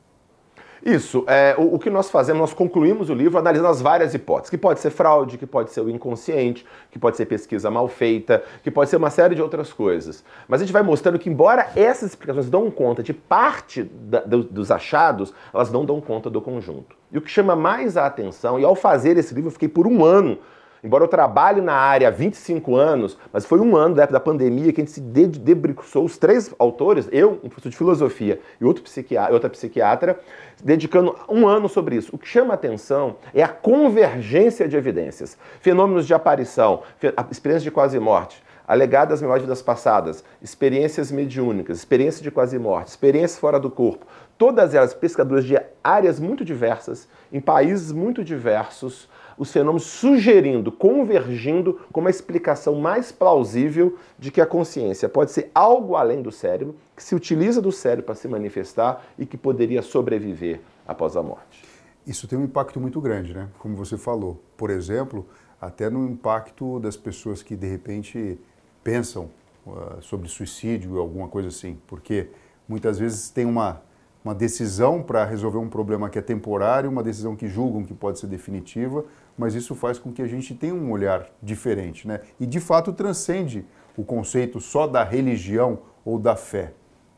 Isso. 0.84 1.24
É, 1.26 1.54
o, 1.58 1.74
o, 1.74 1.78
que 1.78 1.90
nós 1.90 2.10
fazemos, 2.10 2.40
nós 2.40 2.52
concluímos 2.52 3.10
o 3.10 3.14
livro 3.14 3.38
analisando 3.38 3.68
as 3.68 3.80
várias 3.80 4.14
hipóteses, 4.14 4.50
que 4.50 4.58
pode 4.58 4.80
ser 4.80 4.90
fraude, 4.90 5.36
que 5.36 5.46
pode 5.46 5.70
ser 5.70 5.80
o 5.80 5.90
inconsciente, 5.90 6.64
que 6.90 6.98
pode 6.98 7.16
ser 7.16 7.26
pesquisa 7.26 7.70
mal 7.70 7.88
feita, 7.88 8.42
que 8.62 8.70
pode 8.70 8.88
ser 8.88 8.96
uma 8.96 9.10
série 9.10 9.34
de 9.34 9.42
outras 9.42 9.72
coisas. 9.72 10.24
Mas 10.48 10.60
a 10.60 10.64
gente 10.64 10.72
vai 10.72 10.82
mostrando 10.82 11.18
que, 11.18 11.28
embora 11.28 11.70
essas 11.76 12.10
explicações 12.10 12.48
dão 12.48 12.70
conta 12.70 13.02
de 13.02 13.12
parte 13.12 13.82
da, 13.82 14.20
do, 14.20 14.42
dos 14.42 14.70
achados, 14.70 15.34
elas 15.52 15.70
não 15.70 15.84
dão 15.84 16.00
conta 16.00 16.30
do 16.30 16.40
conjunto. 16.40 16.96
E 17.12 17.18
o 17.18 17.20
que 17.20 17.30
chama 17.30 17.54
mais 17.54 17.96
a 17.96 18.06
atenção, 18.06 18.58
e 18.58 18.64
ao 18.64 18.74
fazer 18.74 19.16
esse 19.16 19.34
livro, 19.34 19.48
eu 19.48 19.52
fiquei 19.52 19.68
por 19.68 19.86
um 19.86 20.04
ano 20.04 20.38
Embora 20.82 21.04
eu 21.04 21.08
trabalhe 21.08 21.60
na 21.60 21.74
área 21.74 22.08
há 22.08 22.10
25 22.10 22.74
anos, 22.74 23.18
mas 23.32 23.44
foi 23.44 23.60
um 23.60 23.76
ano 23.76 23.94
da 23.96 24.02
época 24.04 24.18
da 24.18 24.24
pandemia 24.24 24.72
que 24.72 24.80
a 24.80 24.84
gente 24.84 24.92
se 24.92 25.00
debruçou, 25.00 26.04
os 26.04 26.16
três 26.16 26.54
autores, 26.58 27.08
eu, 27.12 27.32
um 27.44 27.48
professor 27.48 27.68
de 27.68 27.76
filosofia 27.76 28.40
e 28.60 28.64
outro 28.64 28.82
psiquiatra, 28.82 29.34
outra 29.34 29.50
psiquiatra, 29.50 30.18
dedicando 30.64 31.14
um 31.28 31.46
ano 31.46 31.68
sobre 31.68 31.96
isso. 31.96 32.14
O 32.14 32.18
que 32.18 32.26
chama 32.26 32.54
atenção 32.54 33.16
é 33.34 33.42
a 33.42 33.48
convergência 33.48 34.66
de 34.66 34.76
evidências. 34.76 35.36
Fenômenos 35.60 36.06
de 36.06 36.14
aparição, 36.14 36.82
experiências 37.30 37.62
de 37.62 37.70
quase 37.70 37.98
morte, 37.98 38.42
alegadas 38.66 39.20
memórias 39.20 39.42
de 39.42 39.46
vidas 39.48 39.62
passadas, 39.62 40.24
experiências 40.40 41.10
mediúnicas, 41.10 41.78
experiências 41.78 42.22
de 42.22 42.30
quase 42.30 42.58
morte, 42.58 42.88
experiências 42.88 43.38
fora 43.38 43.58
do 43.58 43.68
corpo, 43.68 44.06
todas 44.38 44.74
elas 44.74 44.94
pescadoras 44.94 45.44
de 45.44 45.60
áreas 45.82 46.20
muito 46.20 46.44
diversas, 46.44 47.08
em 47.32 47.40
países 47.40 47.90
muito 47.90 48.22
diversos, 48.22 49.08
os 49.40 49.50
fenômenos 49.50 49.84
sugerindo, 49.84 50.70
convergindo 50.70 51.80
com 51.90 52.00
uma 52.00 52.10
explicação 52.10 52.74
mais 52.74 53.10
plausível 53.10 53.96
de 54.18 54.30
que 54.30 54.38
a 54.38 54.44
consciência 54.44 55.08
pode 55.08 55.30
ser 55.30 55.50
algo 55.54 55.96
além 55.96 56.20
do 56.20 56.30
cérebro, 56.30 56.76
que 56.94 57.02
se 57.02 57.14
utiliza 57.14 57.62
do 57.62 57.72
cérebro 57.72 58.04
para 58.04 58.14
se 58.14 58.28
manifestar 58.28 59.02
e 59.18 59.24
que 59.24 59.38
poderia 59.38 59.80
sobreviver 59.80 60.60
após 60.86 61.16
a 61.16 61.22
morte. 61.22 61.64
Isso 62.06 62.28
tem 62.28 62.38
um 62.38 62.44
impacto 62.44 62.78
muito 62.78 63.00
grande, 63.00 63.32
né? 63.32 63.48
Como 63.58 63.74
você 63.74 63.96
falou. 63.96 64.38
Por 64.58 64.68
exemplo, 64.68 65.26
até 65.58 65.88
no 65.88 66.06
impacto 66.06 66.78
das 66.78 66.98
pessoas 66.98 67.42
que 67.42 67.56
de 67.56 67.66
repente 67.66 68.38
pensam 68.84 69.30
uh, 69.66 70.02
sobre 70.02 70.28
suicídio 70.28 70.96
ou 70.96 71.00
alguma 71.00 71.28
coisa 71.28 71.48
assim, 71.48 71.78
porque 71.86 72.28
muitas 72.68 72.98
vezes 72.98 73.30
tem 73.30 73.46
uma 73.46 73.80
uma 74.24 74.34
decisão 74.34 75.02
para 75.02 75.24
resolver 75.24 75.58
um 75.58 75.68
problema 75.68 76.10
que 76.10 76.18
é 76.18 76.22
temporário, 76.22 76.90
uma 76.90 77.02
decisão 77.02 77.34
que 77.34 77.48
julgam 77.48 77.84
que 77.84 77.94
pode 77.94 78.18
ser 78.18 78.26
definitiva, 78.26 79.04
mas 79.36 79.54
isso 79.54 79.74
faz 79.74 79.98
com 79.98 80.12
que 80.12 80.20
a 80.20 80.26
gente 80.26 80.54
tenha 80.54 80.74
um 80.74 80.90
olhar 80.90 81.26
diferente, 81.42 82.06
né? 82.06 82.20
E 82.38 82.44
de 82.44 82.60
fato 82.60 82.92
transcende 82.92 83.64
o 83.96 84.04
conceito 84.04 84.60
só 84.60 84.86
da 84.86 85.02
religião 85.02 85.78
ou 86.04 86.18
da 86.18 86.36
fé. 86.36 86.72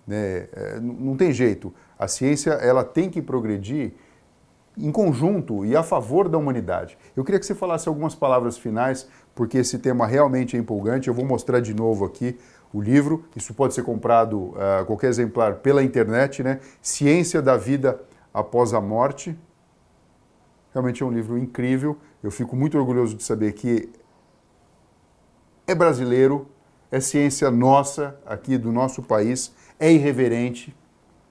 Né? 0.07 0.49
É, 0.53 0.81
não 0.81 1.17
tem 1.17 1.33
jeito. 1.33 1.73
A 1.99 2.07
ciência 2.07 2.51
ela 2.53 2.85
tem 2.85 3.11
que 3.11 3.21
progredir 3.21 3.93
em 4.77 4.91
conjunto 4.91 5.65
e 5.67 5.77
a 5.77 5.83
favor 5.83 6.29
da 6.29 6.39
humanidade. 6.39 6.97
Eu 7.15 7.25
queria 7.25 7.39
que 7.39 7.47
você 7.47 7.55
falasse 7.55 7.89
algumas 7.89 8.15
palavras 8.15 8.57
finais, 8.57 9.09
porque 9.35 9.59
esse 9.59 9.79
tema 9.79 10.07
realmente 10.07 10.57
é 10.57 10.59
empolgante. 10.61 11.09
Eu 11.09 11.15
vou 11.15 11.25
mostrar 11.25 11.61
de 11.61 11.75
novo 11.75 12.05
aqui 12.05 12.39
o 12.73 12.81
livro. 12.81 13.25
Isso 13.37 13.53
pode 13.55 13.75
ser 13.75 13.83
comprado, 13.83 14.39
uh, 14.39 14.85
qualquer 14.87 15.09
exemplar, 15.09 15.57
pela 15.57 15.83
internet, 15.83 16.43
né? 16.43 16.61
Ciência 16.81 17.43
da 17.43 17.57
Vida 17.57 18.01
Após 18.33 18.73
a 18.73 18.81
Morte. 18.81 19.39
Realmente 20.73 21.03
é 21.03 21.07
um 21.07 21.11
livro 21.11 21.37
incrível. 21.37 21.99
Eu 22.23 22.31
fico 22.31 22.57
muito 22.57 22.79
orgulhoso 22.79 23.15
de 23.15 23.23
saber 23.23 23.53
que 23.53 23.91
é 25.67 25.75
brasileiro, 25.75 26.49
é 26.91 27.01
ciência 27.01 27.51
nossa, 27.51 28.19
aqui 28.27 28.57
do 28.57 28.73
nosso 28.73 29.03
país, 29.03 29.55
é 29.79 29.93
irreverente. 29.93 30.75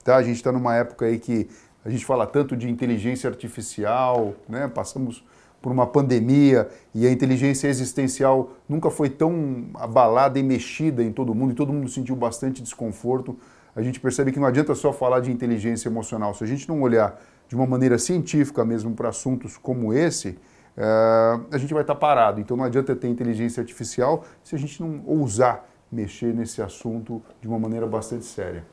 Tá? 0.04 0.16
A 0.16 0.22
gente 0.22 0.36
está 0.36 0.52
numa 0.52 0.74
época 0.74 1.06
aí 1.06 1.18
que 1.18 1.48
a 1.84 1.90
gente 1.90 2.04
fala 2.04 2.26
tanto 2.26 2.56
de 2.56 2.70
inteligência 2.70 3.28
artificial, 3.28 4.34
né? 4.48 4.68
passamos 4.68 5.24
por 5.62 5.70
uma 5.70 5.86
pandemia 5.86 6.68
e 6.92 7.06
a 7.06 7.10
inteligência 7.10 7.68
existencial 7.68 8.50
nunca 8.68 8.90
foi 8.90 9.08
tão 9.08 9.66
abalada 9.74 10.38
e 10.38 10.42
mexida 10.42 11.02
em 11.02 11.12
todo 11.12 11.34
mundo 11.34 11.52
e 11.52 11.54
todo 11.54 11.72
mundo 11.72 11.88
sentiu 11.88 12.16
bastante 12.16 12.60
desconforto. 12.60 13.38
A 13.74 13.80
gente 13.80 14.00
percebe 14.00 14.32
que 14.32 14.40
não 14.40 14.46
adianta 14.46 14.74
só 14.74 14.92
falar 14.92 15.20
de 15.20 15.30
inteligência 15.30 15.88
emocional. 15.88 16.34
Se 16.34 16.42
a 16.42 16.46
gente 16.46 16.68
não 16.68 16.82
olhar 16.82 17.18
de 17.48 17.54
uma 17.54 17.66
maneira 17.66 17.96
científica 17.96 18.64
mesmo 18.64 18.94
para 18.94 19.08
assuntos 19.08 19.56
como 19.56 19.94
esse, 19.94 20.36
é, 20.76 21.40
a 21.52 21.58
gente 21.58 21.72
vai 21.72 21.82
estar 21.82 21.94
tá 21.94 22.00
parado. 22.00 22.40
Então 22.40 22.56
não 22.56 22.64
adianta 22.64 22.94
ter 22.96 23.08
inteligência 23.08 23.60
artificial 23.60 24.24
se 24.42 24.54
a 24.54 24.58
gente 24.58 24.82
não 24.82 25.02
ousar 25.06 25.68
mexer 25.90 26.34
nesse 26.34 26.60
assunto 26.60 27.22
de 27.40 27.46
uma 27.46 27.58
maneira 27.58 27.86
bastante 27.86 28.24
séria. 28.24 28.64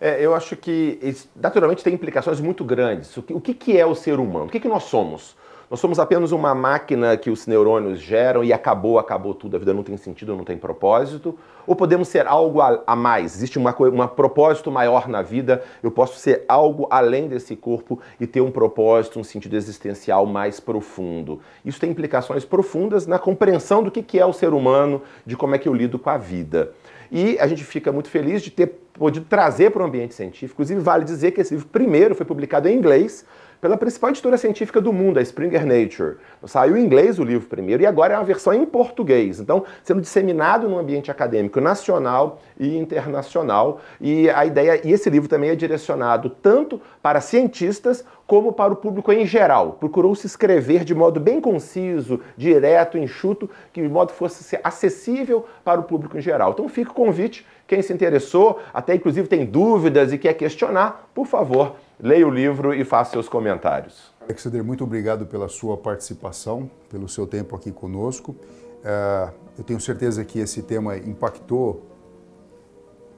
É, 0.00 0.24
eu 0.24 0.34
acho 0.34 0.56
que 0.56 1.00
naturalmente 1.34 1.82
tem 1.82 1.92
implicações 1.92 2.40
muito 2.40 2.64
grandes. 2.64 3.16
O 3.16 3.22
que, 3.22 3.34
o 3.34 3.40
que 3.40 3.76
é 3.76 3.84
o 3.84 3.94
ser 3.94 4.18
humano? 4.20 4.46
O 4.46 4.48
que, 4.48 4.60
que 4.60 4.68
nós 4.68 4.84
somos? 4.84 5.36
Nós 5.70 5.80
somos 5.80 5.98
apenas 5.98 6.32
uma 6.32 6.54
máquina 6.54 7.14
que 7.14 7.28
os 7.28 7.46
neurônios 7.46 8.00
geram 8.00 8.42
e 8.42 8.54
acabou, 8.54 8.98
acabou 8.98 9.34
tudo, 9.34 9.56
a 9.56 9.58
vida 9.58 9.74
não 9.74 9.82
tem 9.82 9.98
sentido, 9.98 10.34
não 10.34 10.42
tem 10.42 10.56
propósito? 10.56 11.38
Ou 11.66 11.76
podemos 11.76 12.08
ser 12.08 12.26
algo 12.26 12.62
a, 12.62 12.82
a 12.86 12.96
mais? 12.96 13.36
Existe 13.36 13.58
uma, 13.58 13.76
um 13.78 14.06
propósito 14.06 14.70
maior 14.70 15.06
na 15.06 15.20
vida? 15.20 15.62
Eu 15.82 15.90
posso 15.90 16.18
ser 16.18 16.42
algo 16.48 16.88
além 16.90 17.28
desse 17.28 17.54
corpo 17.54 18.00
e 18.18 18.26
ter 18.26 18.40
um 18.40 18.50
propósito, 18.50 19.20
um 19.20 19.24
sentido 19.24 19.56
existencial 19.56 20.24
mais 20.24 20.58
profundo. 20.58 21.38
Isso 21.62 21.78
tem 21.78 21.90
implicações 21.90 22.46
profundas 22.46 23.06
na 23.06 23.18
compreensão 23.18 23.82
do 23.82 23.90
que, 23.90 24.02
que 24.02 24.18
é 24.18 24.24
o 24.24 24.32
ser 24.32 24.54
humano, 24.54 25.02
de 25.26 25.36
como 25.36 25.54
é 25.54 25.58
que 25.58 25.68
eu 25.68 25.74
lido 25.74 25.98
com 25.98 26.08
a 26.08 26.16
vida. 26.16 26.72
E 27.12 27.38
a 27.38 27.46
gente 27.46 27.62
fica 27.62 27.92
muito 27.92 28.08
feliz 28.08 28.42
de 28.42 28.50
ter 28.50 28.87
podido 28.98 29.26
trazer 29.26 29.70
para 29.70 29.82
o 29.82 29.86
ambiente 29.86 30.14
científico. 30.14 30.54
Inclusive, 30.54 30.80
vale 30.80 31.04
dizer 31.04 31.30
que 31.32 31.40
esse 31.40 31.54
livro 31.54 31.68
primeiro 31.68 32.14
foi 32.14 32.26
publicado 32.26 32.68
em 32.68 32.76
inglês 32.76 33.24
pela 33.60 33.76
principal 33.76 34.10
editora 34.10 34.36
científica 34.36 34.80
do 34.80 34.92
mundo, 34.92 35.18
a 35.18 35.22
Springer 35.22 35.66
Nature. 35.66 36.16
Saiu 36.44 36.76
em 36.76 36.84
inglês 36.84 37.18
o 37.18 37.24
livro 37.24 37.48
primeiro 37.48 37.82
e 37.82 37.86
agora 37.86 38.14
é 38.14 38.16
uma 38.16 38.24
versão 38.24 38.54
em 38.54 38.64
português. 38.64 39.40
Então, 39.40 39.64
sendo 39.82 40.00
disseminado 40.00 40.68
no 40.68 40.78
ambiente 40.78 41.10
acadêmico 41.10 41.60
nacional 41.60 42.40
e 42.58 42.76
internacional. 42.76 43.80
E 44.00 44.30
a 44.30 44.46
ideia, 44.46 44.80
e 44.86 44.92
esse 44.92 45.10
livro 45.10 45.28
também 45.28 45.50
é 45.50 45.56
direcionado 45.56 46.30
tanto 46.30 46.80
para 47.02 47.20
cientistas 47.20 48.04
como 48.26 48.52
para 48.52 48.72
o 48.72 48.76
público 48.76 49.10
em 49.10 49.26
geral. 49.26 49.72
Procurou 49.72 50.14
se 50.14 50.26
escrever 50.26 50.84
de 50.84 50.94
modo 50.94 51.18
bem 51.18 51.40
conciso, 51.40 52.20
direto, 52.36 52.98
enxuto, 52.98 53.50
que 53.72 53.82
de 53.82 53.88
modo 53.88 54.12
fosse 54.12 54.58
acessível 54.62 55.46
para 55.64 55.80
o 55.80 55.84
público 55.84 56.16
em 56.16 56.20
geral. 56.20 56.52
Então, 56.52 56.68
fica 56.68 56.90
o 56.90 56.94
convite, 56.94 57.44
quem 57.68 57.82
se 57.82 57.92
interessou, 57.92 58.58
até 58.72 58.94
inclusive 58.94 59.28
tem 59.28 59.44
dúvidas 59.44 60.10
e 60.10 60.16
quer 60.16 60.32
questionar, 60.32 61.10
por 61.14 61.26
favor, 61.26 61.76
leia 62.00 62.26
o 62.26 62.30
livro 62.30 62.72
e 62.72 62.82
faça 62.82 63.10
seus 63.10 63.28
comentários. 63.28 64.10
Alexander, 64.22 64.64
muito 64.64 64.82
obrigado 64.84 65.26
pela 65.26 65.48
sua 65.48 65.76
participação, 65.76 66.70
pelo 66.88 67.06
seu 67.06 67.26
tempo 67.26 67.54
aqui 67.54 67.70
conosco. 67.70 68.34
É, 68.82 69.28
eu 69.58 69.64
tenho 69.64 69.78
certeza 69.80 70.24
que 70.24 70.38
esse 70.38 70.62
tema 70.62 70.96
impactou 70.96 71.86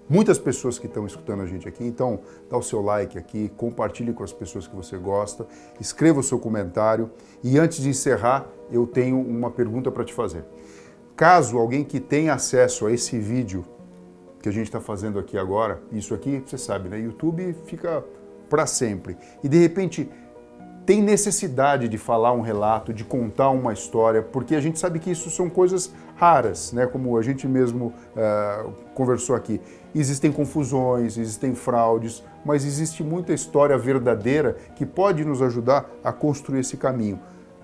muitas 0.09 0.37
pessoas 0.37 0.81
que 0.81 0.87
estão 0.87 1.07
escutando 1.07 1.43
a 1.43 1.47
gente 1.47 1.69
aqui. 1.69 1.85
Então, 1.85 2.19
dá 2.51 2.57
o 2.57 2.63
seu 2.63 2.83
like 2.83 3.17
aqui, 3.17 3.53
compartilhe 3.57 4.13
com 4.13 4.25
as 4.25 4.33
pessoas 4.33 4.67
que 4.67 4.75
você 4.75 4.97
gosta, 4.97 5.47
escreva 5.79 6.19
o 6.19 6.25
seu 6.25 6.41
comentário. 6.41 7.09
E 7.45 7.57
antes 7.57 7.81
de 7.81 7.89
encerrar, 7.89 8.49
eu 8.69 8.85
tenho 8.85 9.21
uma 9.21 9.51
pergunta 9.53 9.93
para 9.93 10.05
te 10.05 10.13
fazer. 10.13 10.45
Caso 11.15 11.57
alguém 11.57 11.85
que 11.85 12.01
tenha 12.01 12.35
acesso 12.35 12.87
a 12.87 12.93
esse 12.93 13.17
vídeo 13.17 13.65
que 14.41 14.49
a 14.49 14.53
gente 14.53 14.67
está 14.67 14.81
fazendo 14.81 15.19
aqui 15.19 15.37
agora, 15.37 15.81
isso 15.93 16.15
aqui, 16.15 16.43
você 16.45 16.57
sabe, 16.57 16.89
né? 16.89 16.99
YouTube 16.99 17.55
fica 17.67 18.05
para 18.49 18.67
sempre. 18.67 19.17
E 19.45 19.49
de 19.49 19.59
repente 19.59 20.09
tem 20.87 21.03
necessidade 21.03 21.89
de 21.89 21.99
falar 21.99 22.33
um 22.33 22.41
relato, 22.41 22.93
de 22.93 23.05
contar 23.05 23.51
uma 23.51 23.73
história, 23.73 24.23
porque 24.23 24.55
a 24.55 24.61
gente 24.61 24.79
sabe 24.79 24.99
que 24.99 25.11
isso 25.11 25.31
são 25.31 25.49
coisas 25.49 25.93
raras, 26.17 26.73
né? 26.73 26.87
Como 26.87 27.17
a 27.17 27.23
gente 27.23 27.47
mesmo 27.47 27.93
uh, 28.17 28.73
conversou 28.95 29.37
aqui. 29.37 29.61
Existem 29.95 30.33
confusões, 30.33 31.17
existem 31.17 31.55
fraudes, 31.55 32.25
mas 32.45 32.65
existe 32.65 33.05
muita 33.05 33.33
história 33.33 33.77
verdadeira 33.77 34.57
que 34.75 34.87
pode 34.87 35.25
nos 35.25 35.43
ajudar 35.43 35.89
a 36.03 36.13
construir 36.13 36.61
esse 36.61 36.77
caminho. 36.77 37.21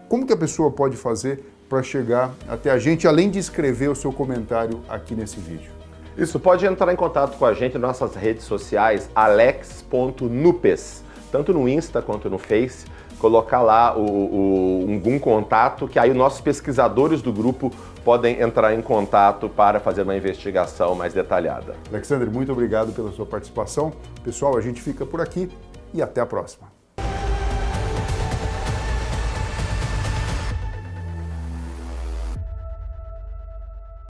Como 0.09 0.27
que 0.27 0.33
a 0.33 0.37
pessoa 0.37 0.71
pode 0.71 0.97
fazer 0.97 1.53
para 1.69 1.83
chegar 1.83 2.33
até 2.49 2.71
a 2.71 2.79
gente, 2.79 3.09
além 3.09 3.29
de 3.29 3.39
escrever 3.39 3.91
o 3.91 3.95
seu 3.97 4.13
comentário 4.13 4.83
aqui 4.89 5.15
nesse 5.15 5.41
vídeo? 5.41 5.76
Isso, 6.17 6.41
pode 6.41 6.65
entrar 6.65 6.91
em 6.93 6.97
contato 6.97 7.37
com 7.37 7.45
a 7.45 7.53
gente 7.53 7.77
nas 7.77 8.01
nossas 8.01 8.15
redes 8.15 8.45
sociais, 8.45 9.11
alex.nupes, 9.15 11.05
tanto 11.31 11.53
no 11.53 11.69
Insta 11.69 12.01
quanto 12.01 12.31
no 12.31 12.39
Face. 12.39 12.87
Colocar 13.19 13.63
lá 13.63 13.97
o, 13.97 14.03
o, 14.03 14.85
um, 14.87 15.03
um 15.05 15.19
contato, 15.19 15.89
que 15.89 15.99
aí 15.99 16.11
os 16.11 16.17
nossos 16.17 16.41
pesquisadores 16.41 17.23
do 17.23 17.33
grupo 17.33 17.71
podem 18.05 18.41
entrar 18.41 18.75
em 18.75 18.83
contato 18.83 19.49
para 19.49 19.81
fazer 19.81 20.03
uma 20.03 20.17
investigação 20.17 20.95
mais 20.95 21.15
detalhada. 21.15 21.77
Alexandre, 21.91 22.29
muito 22.31 22.53
obrigado 22.53 22.93
pela 22.93 23.11
sua 23.13 23.27
participação. 23.27 23.93
Pessoal, 24.23 24.57
a 24.57 24.61
gente 24.61 24.81
fica 24.81 25.05
por 25.05 25.21
aqui 25.21 25.51
e 25.95 26.03
até 26.03 26.21
a 26.21 26.27
próxima. 26.27 26.76